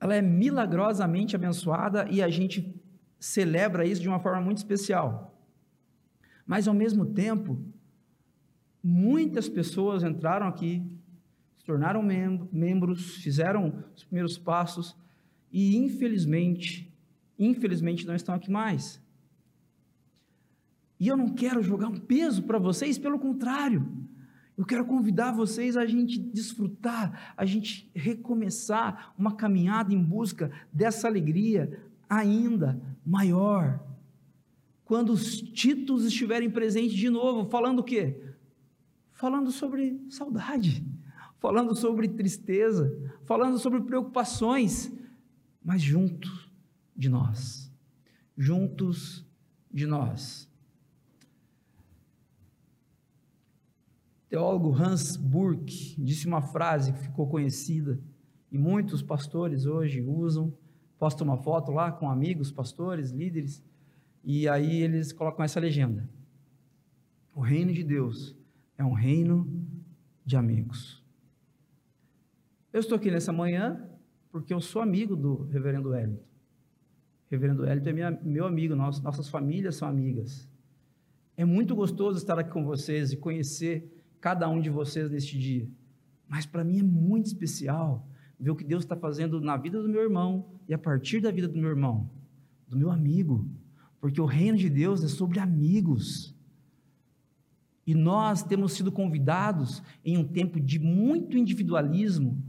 ela 0.00 0.14
é 0.14 0.22
milagrosamente 0.22 1.36
abençoada 1.36 2.08
e 2.10 2.22
a 2.22 2.30
gente 2.30 2.74
celebra 3.18 3.84
isso 3.84 4.00
de 4.00 4.08
uma 4.08 4.18
forma 4.18 4.40
muito 4.40 4.56
especial. 4.56 5.38
Mas 6.46 6.66
ao 6.66 6.72
mesmo 6.72 7.04
tempo, 7.04 7.62
muitas 8.82 9.46
pessoas 9.46 10.02
entraram 10.02 10.46
aqui, 10.46 10.82
se 11.58 11.64
tornaram 11.66 12.02
membros, 12.02 13.16
fizeram 13.16 13.84
os 13.94 14.04
primeiros 14.04 14.38
passos 14.38 14.96
e 15.52 15.76
infelizmente 15.76 16.89
infelizmente 17.40 18.06
não 18.06 18.14
estão 18.14 18.34
aqui 18.34 18.50
mais. 18.50 19.00
E 20.98 21.08
eu 21.08 21.16
não 21.16 21.30
quero 21.30 21.62
jogar 21.62 21.88
um 21.88 21.98
peso 21.98 22.42
para 22.42 22.58
vocês, 22.58 22.98
pelo 22.98 23.18
contrário, 23.18 23.90
eu 24.58 24.66
quero 24.66 24.84
convidar 24.84 25.32
vocês 25.32 25.74
a 25.74 25.86
gente 25.86 26.18
desfrutar, 26.18 27.32
a 27.34 27.46
gente 27.46 27.90
recomeçar 27.94 29.14
uma 29.16 29.34
caminhada 29.34 29.94
em 29.94 30.02
busca 30.02 30.50
dessa 30.70 31.08
alegria 31.08 31.82
ainda 32.06 32.78
maior. 33.04 33.82
Quando 34.84 35.14
os 35.14 35.40
títulos 35.40 36.04
estiverem 36.04 36.50
presentes 36.50 36.92
de 36.92 37.08
novo, 37.08 37.48
falando 37.48 37.78
o 37.78 37.84
quê? 37.84 38.20
Falando 39.12 39.50
sobre 39.50 39.98
saudade, 40.10 40.84
falando 41.38 41.74
sobre 41.74 42.08
tristeza, 42.08 42.94
falando 43.24 43.58
sobre 43.58 43.80
preocupações, 43.80 44.92
mas 45.64 45.80
juntos 45.80 46.49
de 47.00 47.08
nós, 47.08 47.72
juntos 48.36 49.26
de 49.72 49.86
nós. 49.86 50.46
teólogo 54.28 54.70
Hans 54.74 55.16
Burke 55.16 55.96
disse 55.98 56.26
uma 56.26 56.42
frase 56.42 56.92
que 56.92 56.98
ficou 57.00 57.26
conhecida 57.26 57.98
e 58.52 58.58
muitos 58.58 59.02
pastores 59.02 59.64
hoje 59.64 60.02
usam. 60.02 60.54
Posta 60.98 61.24
uma 61.24 61.38
foto 61.38 61.72
lá 61.72 61.90
com 61.90 62.10
amigos, 62.10 62.52
pastores, 62.52 63.10
líderes, 63.10 63.64
e 64.22 64.46
aí 64.46 64.82
eles 64.82 65.10
colocam 65.10 65.42
essa 65.42 65.58
legenda: 65.58 66.06
O 67.34 67.40
reino 67.40 67.72
de 67.72 67.82
Deus 67.82 68.36
é 68.76 68.84
um 68.84 68.92
reino 68.92 69.50
de 70.22 70.36
amigos. 70.36 71.02
Eu 72.70 72.80
estou 72.80 72.96
aqui 72.98 73.10
nessa 73.10 73.32
manhã 73.32 73.88
porque 74.30 74.52
eu 74.52 74.60
sou 74.60 74.82
amigo 74.82 75.16
do 75.16 75.44
reverendo 75.46 75.88
Wellington. 75.88 76.29
Reverendo 77.30 77.62
Wellington 77.62 77.90
é 77.90 77.92
minha, 77.92 78.10
meu 78.22 78.44
amigo, 78.44 78.74
nós, 78.74 79.00
nossas 79.00 79.28
famílias 79.28 79.76
são 79.76 79.86
amigas. 79.86 80.48
É 81.36 81.44
muito 81.44 81.76
gostoso 81.76 82.18
estar 82.18 82.38
aqui 82.38 82.50
com 82.50 82.64
vocês 82.64 83.12
e 83.12 83.16
conhecer 83.16 84.04
cada 84.20 84.48
um 84.48 84.60
de 84.60 84.68
vocês 84.68 85.08
neste 85.10 85.38
dia. 85.38 85.68
Mas 86.26 86.44
para 86.44 86.64
mim 86.64 86.80
é 86.80 86.82
muito 86.82 87.26
especial 87.26 88.06
ver 88.38 88.50
o 88.50 88.56
que 88.56 88.64
Deus 88.64 88.82
está 88.82 88.96
fazendo 88.96 89.40
na 89.40 89.56
vida 89.56 89.80
do 89.80 89.88
meu 89.88 90.02
irmão 90.02 90.50
e 90.68 90.74
a 90.74 90.78
partir 90.78 91.20
da 91.20 91.30
vida 91.30 91.46
do 91.46 91.56
meu 91.56 91.70
irmão, 91.70 92.10
do 92.66 92.76
meu 92.76 92.90
amigo. 92.90 93.48
Porque 94.00 94.20
o 94.20 94.26
reino 94.26 94.58
de 94.58 94.68
Deus 94.68 95.04
é 95.04 95.08
sobre 95.08 95.38
amigos. 95.38 96.34
E 97.86 97.94
nós 97.94 98.42
temos 98.42 98.72
sido 98.72 98.90
convidados 98.90 99.82
em 100.04 100.18
um 100.18 100.26
tempo 100.26 100.58
de 100.58 100.80
muito 100.80 101.38
individualismo 101.38 102.42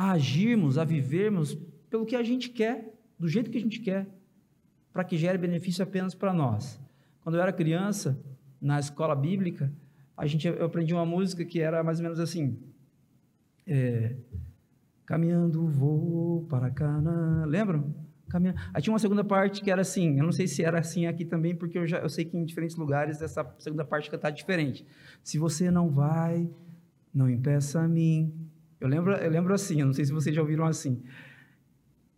a 0.00 0.12
agirmos, 0.12 0.78
a 0.78 0.84
vivermos 0.84 1.58
pelo 1.90 2.06
que 2.06 2.16
a 2.16 2.22
gente 2.22 2.48
quer, 2.48 2.90
do 3.18 3.28
jeito 3.28 3.50
que 3.50 3.58
a 3.58 3.60
gente 3.60 3.80
quer, 3.80 4.08
para 4.94 5.04
que 5.04 5.18
gere 5.18 5.36
benefício 5.36 5.84
apenas 5.84 6.14
para 6.14 6.32
nós. 6.32 6.80
Quando 7.22 7.34
eu 7.34 7.42
era 7.42 7.52
criança, 7.52 8.18
na 8.58 8.80
escola 8.80 9.14
bíblica, 9.14 9.70
a 10.16 10.26
gente, 10.26 10.48
eu 10.48 10.64
aprendi 10.64 10.94
uma 10.94 11.04
música 11.04 11.44
que 11.44 11.60
era 11.60 11.84
mais 11.84 11.98
ou 11.98 12.04
menos 12.04 12.18
assim: 12.18 12.58
é, 13.66 14.16
Caminhando 15.04 15.66
vou 15.66 16.46
para 16.46 16.70
Canaã. 16.70 17.44
Lembram? 17.44 17.94
Caminha... 18.30 18.54
Aí 18.72 18.80
tinha 18.80 18.92
uma 18.92 18.98
segunda 18.98 19.22
parte 19.22 19.60
que 19.60 19.70
era 19.70 19.82
assim, 19.82 20.16
eu 20.16 20.24
não 20.24 20.32
sei 20.32 20.46
se 20.46 20.64
era 20.64 20.78
assim 20.78 21.04
aqui 21.04 21.26
também, 21.26 21.54
porque 21.54 21.76
eu, 21.76 21.86
já, 21.86 21.98
eu 21.98 22.08
sei 22.08 22.24
que 22.24 22.38
em 22.38 22.44
diferentes 22.46 22.76
lugares 22.76 23.20
essa 23.20 23.44
segunda 23.58 23.84
parte 23.84 24.10
cantar 24.10 24.30
diferente. 24.30 24.86
Se 25.22 25.36
você 25.36 25.70
não 25.70 25.90
vai, 25.90 26.48
não 27.12 27.28
impeça 27.28 27.80
a 27.80 27.88
mim. 27.88 28.49
Eu 28.80 28.88
lembro, 28.88 29.12
eu 29.12 29.30
lembro 29.30 29.52
assim, 29.52 29.80
eu 29.80 29.86
não 29.86 29.92
sei 29.92 30.04
se 30.04 30.12
vocês 30.12 30.34
já 30.34 30.40
ouviram 30.40 30.64
assim. 30.64 31.02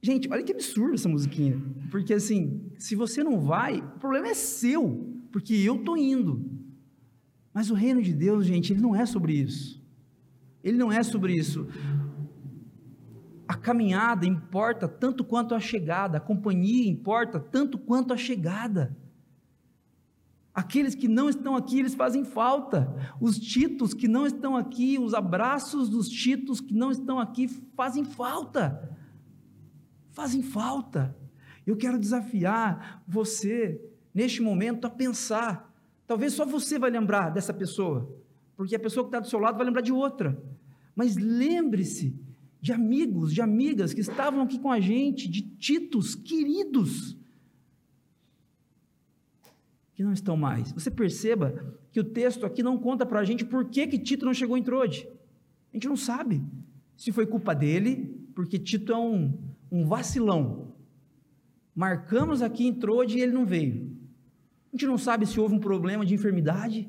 Gente, 0.00 0.28
olha 0.30 0.42
que 0.42 0.52
absurdo 0.52 0.94
essa 0.94 1.08
musiquinha. 1.08 1.60
Porque 1.90 2.14
assim, 2.14 2.70
se 2.78 2.94
você 2.94 3.22
não 3.22 3.40
vai, 3.40 3.78
o 3.78 3.98
problema 3.98 4.28
é 4.28 4.34
seu, 4.34 5.12
porque 5.30 5.54
eu 5.54 5.76
estou 5.76 5.96
indo. 5.96 6.44
Mas 7.52 7.70
o 7.70 7.74
reino 7.74 8.02
de 8.02 8.14
Deus, 8.14 8.46
gente, 8.46 8.72
ele 8.72 8.80
não 8.80 8.94
é 8.94 9.04
sobre 9.04 9.34
isso. 9.34 9.82
Ele 10.62 10.78
não 10.78 10.90
é 10.90 11.02
sobre 11.02 11.34
isso. 11.34 11.68
A 13.46 13.54
caminhada 13.54 14.24
importa 14.24 14.88
tanto 14.88 15.24
quanto 15.24 15.54
a 15.54 15.60
chegada, 15.60 16.18
a 16.18 16.20
companhia 16.20 16.88
importa 16.88 17.38
tanto 17.38 17.76
quanto 17.76 18.14
a 18.14 18.16
chegada. 18.16 18.96
Aqueles 20.54 20.94
que 20.94 21.08
não 21.08 21.30
estão 21.30 21.56
aqui, 21.56 21.78
eles 21.78 21.94
fazem 21.94 22.24
falta. 22.24 22.94
Os 23.18 23.38
títulos 23.38 23.94
que 23.94 24.06
não 24.06 24.26
estão 24.26 24.54
aqui, 24.54 24.98
os 24.98 25.14
abraços 25.14 25.88
dos 25.88 26.08
títulos 26.08 26.60
que 26.60 26.74
não 26.74 26.90
estão 26.90 27.18
aqui, 27.18 27.48
fazem 27.74 28.04
falta. 28.04 28.96
Fazem 30.10 30.42
falta. 30.42 31.16
Eu 31.66 31.76
quero 31.76 31.98
desafiar 31.98 33.02
você, 33.08 33.80
neste 34.12 34.42
momento, 34.42 34.86
a 34.86 34.90
pensar. 34.90 35.72
Talvez 36.06 36.34
só 36.34 36.44
você 36.44 36.78
vai 36.78 36.90
lembrar 36.90 37.30
dessa 37.30 37.54
pessoa, 37.54 38.14
porque 38.54 38.76
a 38.76 38.80
pessoa 38.80 39.04
que 39.04 39.08
está 39.08 39.20
do 39.20 39.28
seu 39.28 39.38
lado 39.38 39.56
vai 39.56 39.64
lembrar 39.64 39.80
de 39.80 39.92
outra. 39.92 40.42
Mas 40.94 41.16
lembre-se 41.16 42.14
de 42.60 42.72
amigos, 42.72 43.32
de 43.32 43.40
amigas 43.40 43.94
que 43.94 44.02
estavam 44.02 44.42
aqui 44.42 44.58
com 44.58 44.70
a 44.70 44.80
gente, 44.80 45.28
de 45.28 45.40
titos 45.40 46.14
queridos 46.14 47.16
que 49.94 50.02
não 50.02 50.12
estão 50.12 50.36
mais. 50.36 50.72
Você 50.72 50.90
perceba 50.90 51.76
que 51.90 52.00
o 52.00 52.04
texto 52.04 52.46
aqui 52.46 52.62
não 52.62 52.78
conta 52.78 53.04
para 53.04 53.20
a 53.20 53.24
gente 53.24 53.44
por 53.44 53.66
que, 53.66 53.86
que 53.86 53.98
Tito 53.98 54.24
não 54.24 54.34
chegou 54.34 54.56
em 54.56 54.62
Trode. 54.62 55.06
A 55.72 55.76
gente 55.76 55.88
não 55.88 55.96
sabe 55.96 56.42
se 56.96 57.12
foi 57.12 57.26
culpa 57.26 57.54
dele, 57.54 58.14
porque 58.34 58.58
Tito 58.58 58.92
é 58.92 58.98
um, 58.98 59.38
um 59.70 59.86
vacilão. 59.86 60.74
Marcamos 61.74 62.42
aqui 62.42 62.66
em 62.66 62.72
Trode 62.72 63.18
e 63.18 63.20
ele 63.20 63.32
não 63.32 63.44
veio. 63.44 63.96
A 64.72 64.76
gente 64.76 64.86
não 64.86 64.96
sabe 64.96 65.26
se 65.26 65.38
houve 65.38 65.54
um 65.54 65.60
problema 65.60 66.04
de 66.04 66.14
enfermidade. 66.14 66.88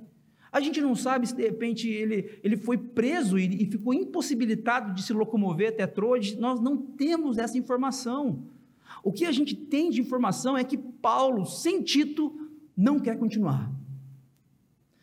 A 0.51 0.61
gente 0.61 0.79
não 0.79 0.95
sabe 0.95 1.27
se 1.27 1.35
de 1.35 1.43
repente 1.43 1.89
ele, 1.89 2.39
ele 2.43 2.55
foi 2.55 2.77
preso 2.77 3.39
e, 3.39 3.63
e 3.63 3.65
ficou 3.65 3.93
impossibilitado 3.93 4.93
de 4.93 5.01
se 5.01 5.11
locomover 5.11 5.69
até 5.69 5.85
Trode. 5.87 6.37
Nós 6.37 6.61
não 6.61 6.77
temos 6.77 7.37
essa 7.37 7.57
informação. 7.57 8.45
O 9.03 9.11
que 9.11 9.25
a 9.25 9.31
gente 9.31 9.55
tem 9.55 9.89
de 9.89 9.99
informação 9.99 10.57
é 10.57 10.63
que 10.63 10.77
Paulo, 10.77 11.45
sem 11.45 11.81
Tito, 11.81 12.42
não 12.75 12.99
quer 12.99 13.17
continuar. 13.17 13.71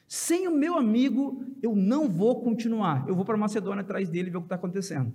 Sem 0.06 0.48
o 0.48 0.56
meu 0.56 0.76
amigo, 0.76 1.44
eu 1.62 1.76
não 1.76 2.08
vou 2.08 2.42
continuar. 2.42 3.08
Eu 3.08 3.14
vou 3.14 3.24
para 3.24 3.36
Macedônia 3.36 3.82
atrás 3.82 4.08
dele 4.08 4.30
ver 4.30 4.38
o 4.38 4.40
que 4.40 4.46
está 4.46 4.56
acontecendo. 4.56 5.12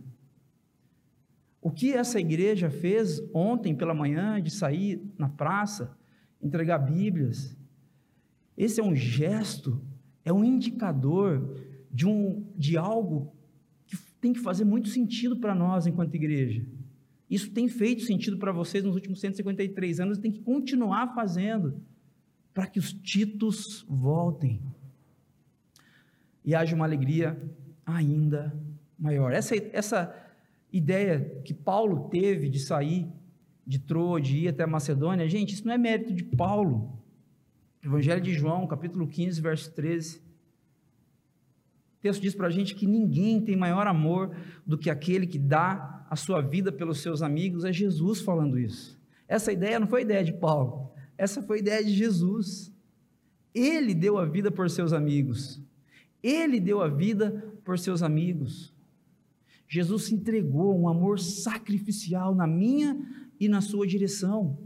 O 1.62 1.72
que 1.72 1.92
essa 1.92 2.20
igreja 2.20 2.70
fez 2.70 3.22
ontem 3.34 3.76
pela 3.76 3.94
manhã, 3.94 4.42
de 4.42 4.52
sair 4.52 5.02
na 5.18 5.28
praça, 5.28 5.98
entregar 6.42 6.78
Bíblias, 6.78 7.58
esse 8.58 8.80
é 8.80 8.84
um 8.84 8.96
gesto, 8.96 9.82
é 10.24 10.32
um 10.32 10.44
indicador 10.44 11.60
de, 11.92 12.08
um, 12.08 12.46
de 12.56 12.78
algo 12.78 13.34
que 13.86 13.98
tem 14.22 14.32
que 14.32 14.40
fazer 14.40 14.64
muito 14.64 14.90
sentido 14.90 15.38
para 15.38 15.54
nós 15.54 15.86
enquanto 15.86 16.16
igreja. 16.16 16.66
Isso 17.30 17.52
tem 17.52 17.68
feito 17.68 18.04
sentido 18.04 18.38
para 18.38 18.52
vocês 18.52 18.84
nos 18.84 18.96
últimos 18.96 19.20
153 19.20 20.00
anos 20.00 20.18
e 20.18 20.22
tem 20.22 20.32
que 20.32 20.42
continuar 20.42 21.14
fazendo 21.14 21.82
para 22.56 22.68
que 22.68 22.80
os 22.80 22.94
títulos 22.94 23.86
voltem 23.88 24.62
e 26.44 26.56
haja 26.56 26.74
uma 26.74 26.86
alegria 26.86 27.38
ainda 27.86 28.58
maior. 28.98 29.34
Essa, 29.34 29.56
essa 29.74 30.16
ideia 30.72 31.42
que 31.44 31.54
Paulo 31.54 32.08
teve 32.08 32.50
de 32.50 32.60
sair 32.60 33.12
de 33.68 33.78
Troa, 33.78 34.22
de 34.22 34.38
ir 34.38 34.48
até 34.48 34.66
Macedônia, 34.66 35.28
gente, 35.28 35.54
isso 35.54 35.68
não 35.68 35.74
é 35.74 35.78
mérito 35.78 36.14
de 36.14 36.24
Paulo. 36.24 36.98
Evangelho 37.84 38.22
de 38.22 38.34
João, 38.34 38.66
capítulo 38.66 39.06
15, 39.06 39.42
verso 39.42 39.74
13. 39.74 40.20
O 40.20 42.02
texto 42.02 42.22
diz 42.22 42.34
para 42.34 42.48
a 42.48 42.52
gente 42.52 42.74
que 42.74 42.88
ninguém 42.88 43.42
tem 43.42 43.58
maior 43.58 43.86
amor 43.86 44.34
do 44.66 44.78
que 44.78 44.90
aquele 44.90 45.28
que 45.28 45.38
dá 45.38 46.08
a 46.10 46.16
sua 46.16 46.40
vida 46.40 46.72
pelos 46.72 47.02
seus 47.02 47.22
amigos. 47.22 47.66
É 47.66 47.74
Jesus 47.74 48.22
falando 48.22 48.58
isso. 48.58 48.98
Essa 49.28 49.52
ideia 49.52 49.78
não 49.78 49.88
foi 49.88 50.04
ideia 50.04 50.24
de 50.24 50.32
Paulo. 50.32 50.95
Essa 51.18 51.42
foi 51.42 51.58
a 51.58 51.62
ideia 51.62 51.84
de 51.84 51.94
Jesus. 51.94 52.72
Ele 53.54 53.94
deu 53.94 54.18
a 54.18 54.26
vida 54.26 54.52
por 54.52 54.70
seus 54.70 54.94
amigos. 54.94 55.62
Ele 56.22 56.60
deu 56.60 56.82
a 56.82 56.88
vida 56.88 57.54
por 57.64 57.80
seus 57.80 58.02
amigos. 58.02 58.74
Jesus 59.68 60.06
se 60.06 60.16
entregou 60.16 60.78
um 60.78 60.88
amor 60.88 61.20
sacrificial 61.20 62.36
na 62.36 62.46
minha 62.46 63.00
e 63.40 63.48
na 63.48 63.62
sua 63.62 63.88
direção. 63.88 64.58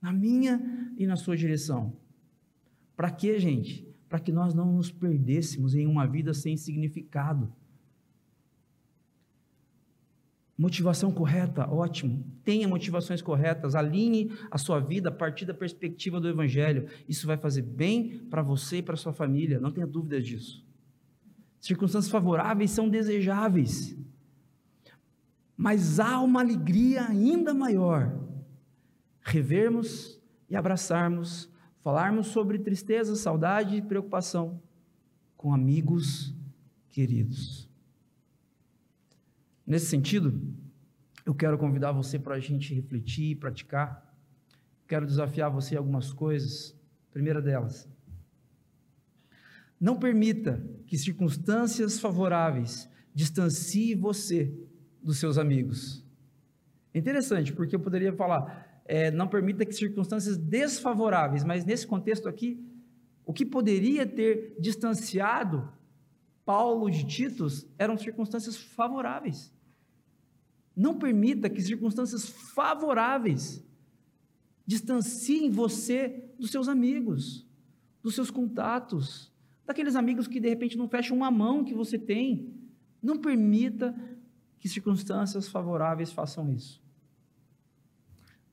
Na 0.00 0.12
minha 0.12 0.92
e 0.96 1.06
na 1.06 1.16
sua 1.16 1.36
direção. 1.36 1.96
Para 2.96 3.10
quê, 3.10 3.38
gente? 3.38 3.86
Para 4.08 4.20
que 4.20 4.32
nós 4.32 4.54
não 4.54 4.72
nos 4.72 4.90
perdêssemos 4.90 5.74
em 5.74 5.86
uma 5.86 6.06
vida 6.06 6.32
sem 6.32 6.56
significado. 6.56 7.52
Motivação 10.58 11.12
correta, 11.12 11.68
ótimo. 11.70 12.24
Tenha 12.42 12.66
motivações 12.66 13.20
corretas, 13.20 13.74
alinhe 13.74 14.32
a 14.50 14.56
sua 14.56 14.80
vida 14.80 15.10
a 15.10 15.12
partir 15.12 15.44
da 15.44 15.52
perspectiva 15.52 16.18
do 16.18 16.28
Evangelho. 16.28 16.88
Isso 17.06 17.26
vai 17.26 17.36
fazer 17.36 17.62
bem 17.62 18.20
para 18.30 18.40
você 18.40 18.78
e 18.78 18.82
para 18.82 18.96
sua 18.96 19.12
família, 19.12 19.60
não 19.60 19.70
tenha 19.70 19.86
dúvidas 19.86 20.24
disso. 20.24 20.64
Circunstâncias 21.60 22.10
favoráveis 22.10 22.70
são 22.70 22.88
desejáveis, 22.88 23.96
mas 25.56 26.00
há 26.00 26.20
uma 26.20 26.40
alegria 26.40 27.06
ainda 27.06 27.52
maior 27.52 28.18
revermos 29.20 30.20
e 30.48 30.54
abraçarmos, 30.54 31.50
falarmos 31.80 32.28
sobre 32.28 32.58
tristeza, 32.60 33.16
saudade 33.16 33.76
e 33.76 33.82
preocupação 33.82 34.62
com 35.36 35.52
amigos 35.52 36.34
queridos. 36.88 37.65
Nesse 39.66 39.86
sentido, 39.86 40.40
eu 41.24 41.34
quero 41.34 41.58
convidar 41.58 41.92
você 41.92 42.18
para 42.18 42.36
a 42.36 42.40
gente 42.40 42.72
refletir 42.72 43.32
e 43.32 43.34
praticar. 43.34 44.14
Quero 44.86 45.04
desafiar 45.04 45.50
você 45.50 45.74
em 45.74 45.78
algumas 45.78 46.12
coisas. 46.12 46.74
Primeira 47.10 47.42
delas, 47.42 47.88
não 49.80 49.98
permita 49.98 50.62
que 50.86 50.96
circunstâncias 50.98 51.98
favoráveis 51.98 52.88
distanciem 53.14 53.96
você 53.96 54.52
dos 55.02 55.18
seus 55.18 55.38
amigos. 55.38 56.04
É 56.92 56.98
interessante, 56.98 57.52
porque 57.52 57.74
eu 57.74 57.80
poderia 57.80 58.12
falar, 58.12 58.82
é, 58.84 59.10
não 59.10 59.26
permita 59.26 59.64
que 59.64 59.72
circunstâncias 59.72 60.36
desfavoráveis, 60.36 61.42
mas 61.42 61.64
nesse 61.64 61.86
contexto 61.86 62.28
aqui, 62.28 62.62
O 63.26 63.32
que 63.32 63.44
poderia 63.44 64.06
ter 64.06 64.54
distanciado 64.56 65.68
Paulo 66.44 66.88
de 66.88 67.04
Titos 67.04 67.66
eram 67.76 67.98
circunstâncias 67.98 68.56
favoráveis. 68.56 69.52
Não 70.76 70.98
permita 70.98 71.48
que 71.48 71.62
circunstâncias 71.62 72.28
favoráveis 72.28 73.64
distanciem 74.66 75.50
você 75.50 76.28
dos 76.38 76.50
seus 76.50 76.68
amigos, 76.68 77.46
dos 78.02 78.14
seus 78.14 78.30
contatos, 78.30 79.32
daqueles 79.64 79.96
amigos 79.96 80.28
que 80.28 80.38
de 80.38 80.48
repente 80.48 80.76
não 80.76 80.88
fecham 80.88 81.16
uma 81.16 81.30
mão 81.30 81.64
que 81.64 81.72
você 81.72 81.98
tem. 81.98 82.52
Não 83.02 83.16
permita 83.16 83.94
que 84.58 84.68
circunstâncias 84.68 85.48
favoráveis 85.48 86.12
façam 86.12 86.52
isso. 86.52 86.82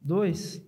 Dois, 0.02 0.64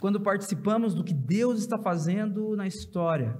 quando 0.00 0.20
participamos 0.20 0.94
do 0.94 1.04
que 1.04 1.14
Deus 1.14 1.58
está 1.58 1.78
fazendo 1.78 2.54
na 2.56 2.66
história, 2.66 3.38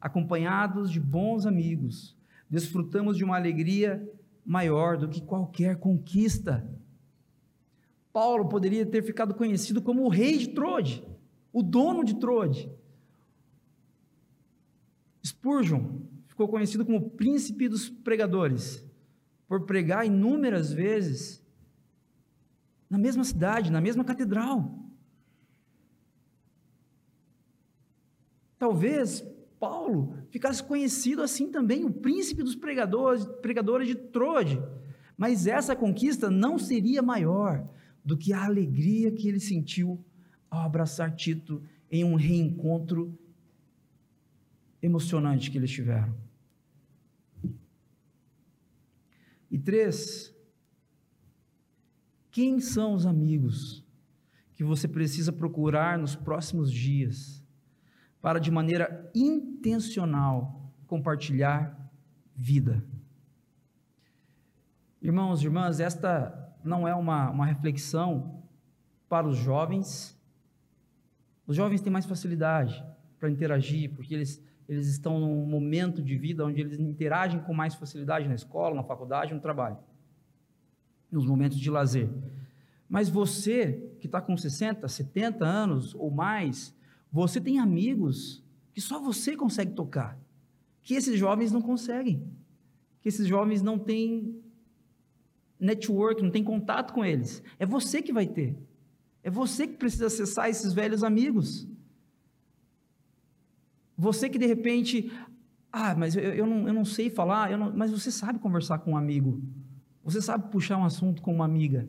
acompanhados 0.00 0.90
de 0.90 1.00
bons 1.00 1.46
amigos, 1.46 2.16
desfrutamos 2.48 3.16
de 3.16 3.24
uma 3.24 3.36
alegria 3.36 4.08
maior 4.44 4.96
do 4.96 5.08
que 5.08 5.20
qualquer 5.20 5.76
conquista. 5.76 6.68
Paulo 8.12 8.48
poderia 8.48 8.84
ter 8.84 9.02
ficado 9.02 9.34
conhecido 9.34 9.80
como 9.80 10.04
o 10.04 10.08
rei 10.08 10.38
de 10.38 10.48
Troade, 10.48 11.04
o 11.52 11.62
dono 11.62 12.04
de 12.04 12.18
Troade. 12.18 12.70
Spurgeon 15.24 16.00
ficou 16.26 16.48
conhecido 16.48 16.84
como 16.84 16.98
o 16.98 17.10
príncipe 17.10 17.68
dos 17.68 17.88
pregadores, 17.88 18.84
por 19.46 19.66
pregar 19.66 20.06
inúmeras 20.06 20.72
vezes 20.72 21.44
na 22.88 22.98
mesma 22.98 23.24
cidade, 23.24 23.70
na 23.70 23.80
mesma 23.80 24.04
catedral. 24.04 24.78
Talvez 28.58 29.24
Paulo 29.60 30.16
ficasse 30.30 30.64
conhecido 30.64 31.22
assim 31.22 31.50
também, 31.50 31.84
o 31.84 31.92
príncipe 31.92 32.42
dos 32.42 32.56
pregadores, 32.56 33.26
pregadores 33.42 33.86
de 33.86 33.94
Troade. 33.94 34.58
Mas 35.18 35.46
essa 35.46 35.76
conquista 35.76 36.30
não 36.30 36.58
seria 36.58 37.02
maior 37.02 37.68
do 38.02 38.16
que 38.16 38.32
a 38.32 38.42
alegria 38.42 39.12
que 39.12 39.28
ele 39.28 39.38
sentiu 39.38 40.02
ao 40.50 40.62
abraçar 40.62 41.14
Tito 41.14 41.62
em 41.90 42.02
um 42.02 42.14
reencontro 42.14 43.16
emocionante 44.82 45.50
que 45.50 45.58
eles 45.58 45.70
tiveram. 45.70 46.16
E 49.50 49.58
três, 49.58 50.34
quem 52.30 52.60
são 52.60 52.94
os 52.94 53.04
amigos 53.04 53.84
que 54.54 54.64
você 54.64 54.88
precisa 54.88 55.32
procurar 55.32 55.98
nos 55.98 56.16
próximos 56.16 56.72
dias? 56.72 57.39
Para 58.20 58.38
de 58.38 58.50
maneira 58.50 59.10
intencional 59.14 60.70
compartilhar 60.86 61.76
vida. 62.34 62.84
Irmãos 65.00 65.42
e 65.42 65.46
irmãs, 65.46 65.80
esta 65.80 66.54
não 66.62 66.86
é 66.86 66.94
uma, 66.94 67.30
uma 67.30 67.46
reflexão 67.46 68.42
para 69.08 69.26
os 69.26 69.36
jovens. 69.36 70.18
Os 71.46 71.56
jovens 71.56 71.80
têm 71.80 71.92
mais 71.92 72.04
facilidade 72.04 72.84
para 73.18 73.30
interagir, 73.30 73.94
porque 73.94 74.14
eles, 74.14 74.42
eles 74.68 74.86
estão 74.88 75.18
num 75.18 75.46
momento 75.46 76.02
de 76.02 76.16
vida 76.16 76.44
onde 76.44 76.60
eles 76.60 76.78
interagem 76.78 77.40
com 77.40 77.54
mais 77.54 77.74
facilidade 77.74 78.28
na 78.28 78.34
escola, 78.34 78.74
na 78.74 78.82
faculdade, 78.82 79.34
no 79.34 79.40
trabalho, 79.40 79.78
nos 81.10 81.26
momentos 81.26 81.58
de 81.58 81.70
lazer. 81.70 82.10
Mas 82.88 83.08
você, 83.08 83.94
que 84.00 84.06
está 84.06 84.20
com 84.20 84.36
60, 84.36 84.86
70 84.86 85.44
anos 85.44 85.94
ou 85.94 86.10
mais, 86.10 86.74
você 87.12 87.40
tem 87.40 87.58
amigos 87.58 88.42
que 88.72 88.80
só 88.80 89.00
você 89.00 89.36
consegue 89.36 89.72
tocar, 89.72 90.18
que 90.82 90.94
esses 90.94 91.18
jovens 91.18 91.50
não 91.50 91.60
conseguem, 91.60 92.22
que 93.00 93.08
esses 93.08 93.26
jovens 93.26 93.62
não 93.62 93.78
têm 93.78 94.40
network, 95.58 96.22
não 96.22 96.30
têm 96.30 96.44
contato 96.44 96.92
com 96.92 97.04
eles. 97.04 97.42
É 97.58 97.66
você 97.66 98.00
que 98.00 98.12
vai 98.12 98.26
ter. 98.26 98.56
É 99.22 99.30
você 99.30 99.66
que 99.66 99.76
precisa 99.76 100.06
acessar 100.06 100.48
esses 100.48 100.72
velhos 100.72 101.04
amigos. 101.04 101.68
Você 103.98 104.30
que 104.30 104.38
de 104.38 104.46
repente, 104.46 105.12
ah, 105.70 105.94
mas 105.94 106.16
eu, 106.16 106.22
eu, 106.22 106.46
não, 106.46 106.66
eu 106.66 106.72
não 106.72 106.84
sei 106.84 107.10
falar, 107.10 107.56
não, 107.58 107.70
mas 107.76 107.90
você 107.90 108.10
sabe 108.10 108.38
conversar 108.38 108.78
com 108.78 108.92
um 108.92 108.96
amigo. 108.96 109.42
Você 110.02 110.22
sabe 110.22 110.50
puxar 110.50 110.78
um 110.78 110.84
assunto 110.84 111.20
com 111.20 111.34
uma 111.34 111.44
amiga. 111.44 111.86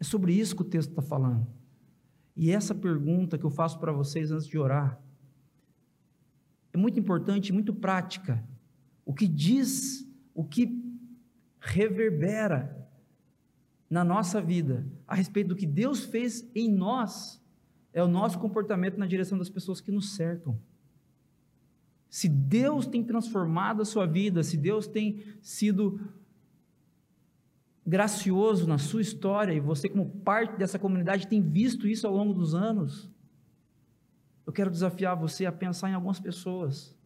É 0.00 0.04
sobre 0.04 0.32
isso 0.32 0.56
que 0.56 0.62
o 0.62 0.64
texto 0.64 0.90
está 0.90 1.02
falando. 1.02 1.46
E 2.36 2.50
essa 2.50 2.74
pergunta 2.74 3.38
que 3.38 3.44
eu 3.44 3.50
faço 3.50 3.78
para 3.78 3.92
vocês 3.92 4.30
antes 4.30 4.46
de 4.46 4.58
orar 4.58 5.00
é 6.72 6.76
muito 6.76 7.00
importante, 7.00 7.52
muito 7.52 7.72
prática. 7.72 8.44
O 9.04 9.14
que 9.14 9.26
diz, 9.26 10.06
o 10.34 10.44
que 10.44 10.84
reverbera 11.58 12.86
na 13.88 14.04
nossa 14.04 14.42
vida 14.42 14.86
a 15.06 15.14
respeito 15.14 15.48
do 15.48 15.56
que 15.56 15.66
Deus 15.66 16.04
fez 16.04 16.46
em 16.54 16.70
nós 16.70 17.42
é 17.94 18.02
o 18.02 18.08
nosso 18.08 18.38
comportamento 18.38 18.98
na 18.98 19.06
direção 19.06 19.38
das 19.38 19.48
pessoas 19.48 19.80
que 19.80 19.90
nos 19.90 20.14
cercam. 20.14 20.60
Se 22.10 22.28
Deus 22.28 22.86
tem 22.86 23.02
transformado 23.02 23.80
a 23.80 23.86
sua 23.86 24.06
vida, 24.06 24.42
se 24.42 24.58
Deus 24.58 24.86
tem 24.86 25.22
sido 25.40 25.98
gracioso 27.86 28.66
na 28.66 28.78
sua 28.78 29.00
história 29.00 29.52
e 29.52 29.60
você, 29.60 29.88
como 29.88 30.06
parte 30.06 30.56
dessa 30.58 30.78
comunidade, 30.78 31.28
tem 31.28 31.40
visto 31.40 31.86
isso 31.86 32.06
ao 32.06 32.14
longo 32.14 32.34
dos 32.34 32.54
anos. 32.54 33.08
Eu 34.44 34.52
quero 34.52 34.70
desafiar 34.70 35.16
você 35.16 35.46
a 35.46 35.52
pensar 35.52 35.90
em 35.90 35.94
algumas 35.94 36.18
pessoas. 36.18 36.96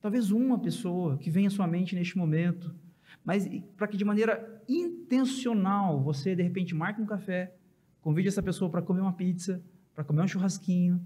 Talvez 0.00 0.30
uma 0.30 0.58
pessoa 0.58 1.18
que 1.18 1.30
venha 1.30 1.48
à 1.48 1.50
sua 1.50 1.66
mente 1.66 1.94
neste 1.94 2.16
momento, 2.16 2.74
mas 3.22 3.46
para 3.76 3.86
que 3.86 3.96
de 3.96 4.04
maneira 4.04 4.62
intencional 4.66 6.02
você 6.02 6.34
de 6.34 6.42
repente 6.42 6.74
marque 6.74 7.00
um 7.00 7.06
café, 7.06 7.54
convide 8.00 8.28
essa 8.28 8.42
pessoa 8.42 8.70
para 8.70 8.82
comer 8.82 9.00
uma 9.00 9.12
pizza, 9.12 9.62
para 9.94 10.04
comer 10.04 10.22
um 10.22 10.28
churrasquinho, 10.28 11.00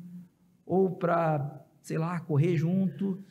ou 0.65 0.91
para, 0.91 1.65
sei 1.81 1.99
lá, 1.99 2.19
correr 2.21 2.57
junto, 2.57 3.23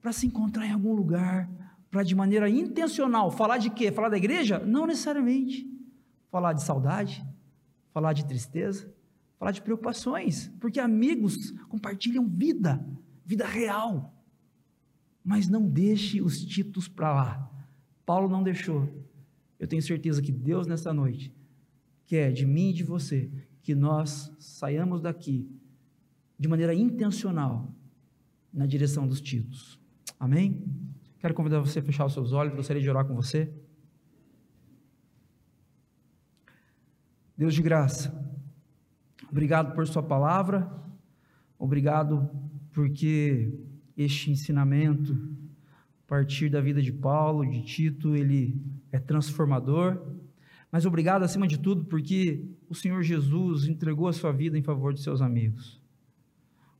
para 0.00 0.12
se 0.12 0.26
encontrar 0.26 0.66
em 0.66 0.72
algum 0.72 0.94
lugar, 0.94 1.48
para 1.92 2.02
de 2.02 2.14
maneira 2.14 2.48
intencional 2.48 3.30
falar 3.30 3.58
de 3.58 3.68
quê? 3.68 3.92
Falar 3.92 4.08
da 4.08 4.16
igreja? 4.16 4.58
Não 4.60 4.86
necessariamente. 4.86 5.70
Falar 6.30 6.54
de 6.54 6.62
saudade, 6.62 7.22
falar 7.92 8.14
de 8.14 8.24
tristeza, 8.24 8.90
falar 9.38 9.52
de 9.52 9.60
preocupações, 9.60 10.50
porque 10.58 10.80
amigos 10.80 11.50
compartilham 11.68 12.26
vida, 12.26 12.82
vida 13.26 13.46
real. 13.46 14.10
Mas 15.22 15.48
não 15.48 15.68
deixe 15.68 16.22
os 16.22 16.42
títulos 16.42 16.88
para 16.88 17.12
lá. 17.12 17.66
Paulo 18.06 18.26
não 18.26 18.42
deixou. 18.42 18.88
Eu 19.58 19.68
tenho 19.68 19.82
certeza 19.82 20.22
que 20.22 20.32
Deus 20.32 20.66
nessa 20.66 20.94
noite 20.94 21.30
quer 22.06 22.32
de 22.32 22.46
mim 22.46 22.70
e 22.70 22.72
de 22.72 22.84
você 22.84 23.30
que 23.60 23.74
nós 23.74 24.32
saiamos 24.38 25.02
daqui 25.02 25.46
de 26.38 26.48
maneira 26.48 26.74
intencional 26.74 27.70
na 28.50 28.64
direção 28.64 29.06
dos 29.06 29.20
títulos. 29.20 29.78
Amém? 30.18 30.64
Quero 31.22 31.34
convidar 31.34 31.60
você 31.60 31.78
a 31.78 31.82
fechar 31.84 32.04
os 32.04 32.12
seus 32.12 32.32
olhos, 32.32 32.52
gostaria 32.52 32.82
de 32.82 32.90
orar 32.90 33.06
com 33.06 33.14
você. 33.14 33.48
Deus 37.38 37.54
de 37.54 37.62
graça, 37.62 38.12
obrigado 39.30 39.72
por 39.72 39.86
Sua 39.86 40.02
palavra, 40.02 40.68
obrigado 41.56 42.28
porque 42.72 43.56
este 43.96 44.32
ensinamento, 44.32 45.12
a 46.04 46.08
partir 46.08 46.50
da 46.50 46.60
vida 46.60 46.82
de 46.82 46.92
Paulo, 46.92 47.48
de 47.48 47.62
Tito, 47.62 48.16
ele 48.16 48.60
é 48.90 48.98
transformador, 48.98 50.04
mas 50.72 50.84
obrigado 50.86 51.22
acima 51.22 51.46
de 51.46 51.56
tudo 51.56 51.84
porque 51.84 52.44
o 52.68 52.74
Senhor 52.74 53.00
Jesus 53.04 53.68
entregou 53.68 54.08
a 54.08 54.12
sua 54.12 54.32
vida 54.32 54.58
em 54.58 54.62
favor 54.62 54.92
de 54.92 55.00
seus 55.00 55.22
amigos. 55.22 55.81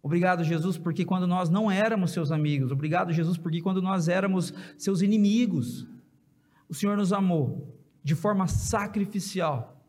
Obrigado, 0.02 0.42
Jesus, 0.42 0.76
porque 0.76 1.04
quando 1.04 1.28
nós 1.28 1.48
não 1.48 1.70
éramos 1.70 2.10
seus 2.10 2.32
amigos, 2.32 2.72
obrigado, 2.72 3.12
Jesus, 3.12 3.38
porque 3.38 3.60
quando 3.60 3.80
nós 3.80 4.08
éramos 4.08 4.52
seus 4.76 5.00
inimigos, 5.00 5.86
o 6.68 6.74
Senhor 6.74 6.96
nos 6.96 7.12
amou 7.12 7.78
de 8.02 8.16
forma 8.16 8.48
sacrificial, 8.48 9.80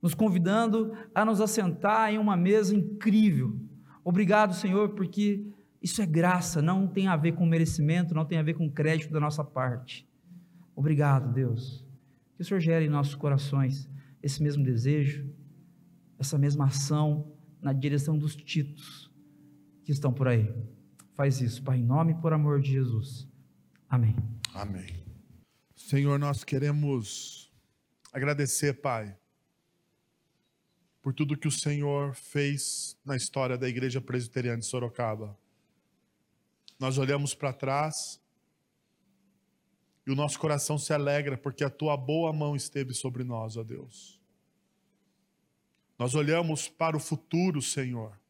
nos 0.00 0.14
convidando 0.14 0.92
a 1.12 1.24
nos 1.24 1.40
assentar 1.40 2.12
em 2.12 2.18
uma 2.18 2.36
mesa 2.36 2.72
incrível. 2.72 3.58
Obrigado, 4.04 4.54
Senhor, 4.54 4.90
porque 4.90 5.44
isso 5.82 6.00
é 6.00 6.06
graça, 6.06 6.62
não 6.62 6.86
tem 6.86 7.08
a 7.08 7.16
ver 7.16 7.32
com 7.32 7.44
merecimento, 7.44 8.14
não 8.14 8.24
tem 8.24 8.38
a 8.38 8.44
ver 8.44 8.54
com 8.54 8.70
crédito 8.70 9.12
da 9.12 9.18
nossa 9.18 9.42
parte. 9.42 10.08
Obrigado, 10.76 11.32
Deus. 11.32 11.84
Que 12.36 12.42
o 12.42 12.44
Senhor 12.44 12.60
gere 12.60 12.86
em 12.86 12.88
nossos 12.88 13.16
corações 13.16 13.90
esse 14.22 14.40
mesmo 14.40 14.62
desejo, 14.62 15.28
essa 16.16 16.38
mesma 16.38 16.66
ação 16.66 17.32
na 17.60 17.72
direção 17.72 18.16
dos 18.16 18.36
títulos 18.36 19.07
que 19.88 19.92
estão 19.92 20.12
por 20.12 20.28
aí. 20.28 20.54
Faz 21.14 21.40
isso, 21.40 21.62
Pai, 21.62 21.78
em 21.78 21.82
nome 21.82 22.12
e 22.12 22.14
por 22.16 22.34
amor 22.34 22.60
de 22.60 22.72
Jesus. 22.72 23.26
Amém. 23.88 24.14
Amém. 24.52 25.02
Senhor, 25.74 26.18
nós 26.18 26.44
queremos 26.44 27.50
agradecer, 28.12 28.82
Pai, 28.82 29.16
por 31.00 31.14
tudo 31.14 31.38
que 31.38 31.48
o 31.48 31.50
Senhor 31.50 32.14
fez 32.14 32.98
na 33.02 33.16
história 33.16 33.56
da 33.56 33.66
Igreja 33.66 33.98
Presbiteriana 33.98 34.58
de 34.58 34.66
Sorocaba. 34.66 35.34
Nós 36.78 36.98
olhamos 36.98 37.32
para 37.32 37.54
trás 37.54 38.20
e 40.06 40.10
o 40.10 40.14
nosso 40.14 40.38
coração 40.38 40.76
se 40.76 40.92
alegra 40.92 41.38
porque 41.38 41.64
a 41.64 41.70
tua 41.70 41.96
boa 41.96 42.30
mão 42.30 42.54
esteve 42.54 42.92
sobre 42.92 43.24
nós, 43.24 43.56
ó 43.56 43.64
Deus. 43.64 44.20
Nós 45.98 46.14
olhamos 46.14 46.68
para 46.68 46.94
o 46.94 47.00
futuro, 47.00 47.62
Senhor, 47.62 48.20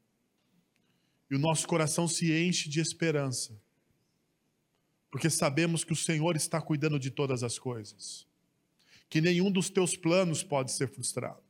e 1.31 1.35
o 1.35 1.39
nosso 1.39 1.67
coração 1.67 2.09
se 2.09 2.33
enche 2.33 2.69
de 2.69 2.81
esperança, 2.81 3.61
porque 5.11 5.29
sabemos 5.29 5.85
que 5.85 5.93
o 5.93 5.97
Senhor 5.97 6.37
está 6.37 6.61
cuidando 6.61 6.99
de 6.99 7.11
todas 7.11 7.43
as 7.43 7.59
coisas, 7.59 8.27
que 9.09 9.21
nenhum 9.21 9.51
dos 9.51 9.71
teus 9.71 9.97
planos 9.97 10.43
pode 10.43 10.73
ser 10.73 10.89
frustrado. 10.89 11.43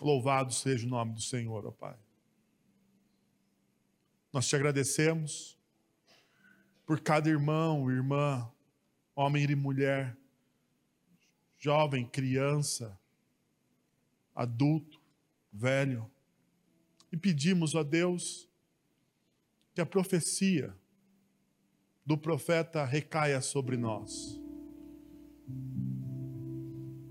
Louvado 0.00 0.52
seja 0.52 0.86
o 0.86 0.90
nome 0.90 1.14
do 1.14 1.22
Senhor, 1.22 1.66
ó 1.66 1.70
Pai. 1.70 1.96
Nós 4.32 4.46
te 4.46 4.54
agradecemos 4.54 5.58
por 6.84 7.00
cada 7.00 7.30
irmão, 7.30 7.90
irmã, 7.90 8.50
homem 9.14 9.44
e 9.44 9.54
mulher, 9.54 10.16
jovem, 11.58 12.06
criança, 12.06 12.98
adulto, 14.34 15.00
velho. 15.50 16.10
E 17.12 17.16
pedimos 17.16 17.74
a 17.74 17.82
Deus 17.82 18.48
que 19.74 19.80
a 19.80 19.86
profecia 19.86 20.74
do 22.04 22.16
profeta 22.16 22.84
recaia 22.84 23.40
sobre 23.40 23.76
nós. 23.76 24.40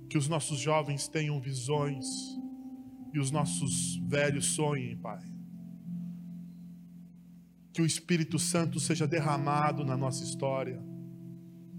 Que 0.09 0.17
os 0.17 0.27
nossos 0.27 0.59
jovens 0.59 1.07
tenham 1.07 1.39
visões 1.39 2.05
e 3.13 3.19
os 3.19 3.29
nossos 3.29 3.97
velhos 4.07 4.45
sonhem, 4.55 4.97
Pai. 4.97 5.21
Que 7.73 7.81
o 7.81 7.85
Espírito 7.85 8.39
Santo 8.39 8.79
seja 8.79 9.05
derramado 9.05 9.83
na 9.83 9.97
nossa 9.97 10.23
história, 10.23 10.81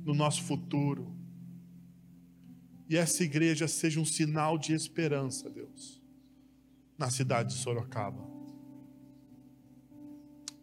no 0.04 0.14
nosso 0.14 0.42
futuro. 0.42 1.14
E 2.88 2.96
essa 2.96 3.24
igreja 3.24 3.66
seja 3.66 3.98
um 3.98 4.04
sinal 4.04 4.56
de 4.56 4.72
esperança, 4.72 5.50
Deus, 5.50 6.02
na 6.98 7.10
cidade 7.10 7.54
de 7.54 7.60
Sorocaba. 7.60 8.26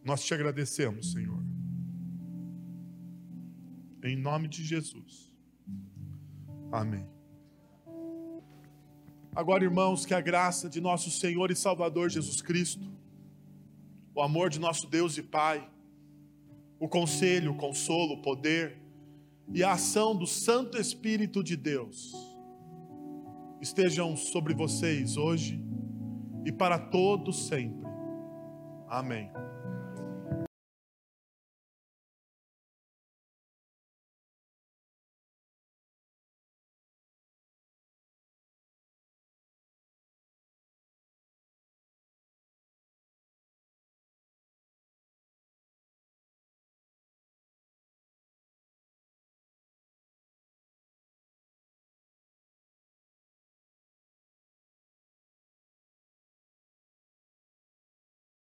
Nós 0.04 0.24
te 0.24 0.34
agradecemos, 0.34 1.12
Senhor. 1.12 1.42
Em 4.02 4.16
nome 4.16 4.48
de 4.48 4.62
Jesus. 4.62 5.32
Amém. 6.70 7.08
Agora, 9.34 9.64
irmãos, 9.64 10.04
que 10.04 10.12
a 10.12 10.20
graça 10.20 10.68
de 10.68 10.80
nosso 10.80 11.10
Senhor 11.10 11.50
e 11.50 11.56
Salvador 11.56 12.10
Jesus 12.10 12.42
Cristo, 12.42 12.92
o 14.14 14.20
amor 14.20 14.50
de 14.50 14.60
nosso 14.60 14.86
Deus 14.86 15.16
e 15.16 15.22
Pai, 15.22 15.68
o 16.78 16.88
conselho, 16.88 17.52
o 17.52 17.56
consolo, 17.56 18.14
o 18.14 18.22
poder 18.22 18.78
e 19.52 19.62
a 19.62 19.72
ação 19.72 20.14
do 20.14 20.26
Santo 20.26 20.78
Espírito 20.78 21.42
de 21.42 21.56
Deus 21.56 22.12
estejam 23.60 24.16
sobre 24.16 24.54
vocês 24.54 25.16
hoje 25.16 25.73
e 26.44 26.52
para 26.52 26.78
todos 26.78 27.48
sempre. 27.48 27.88
Amém. 28.88 29.30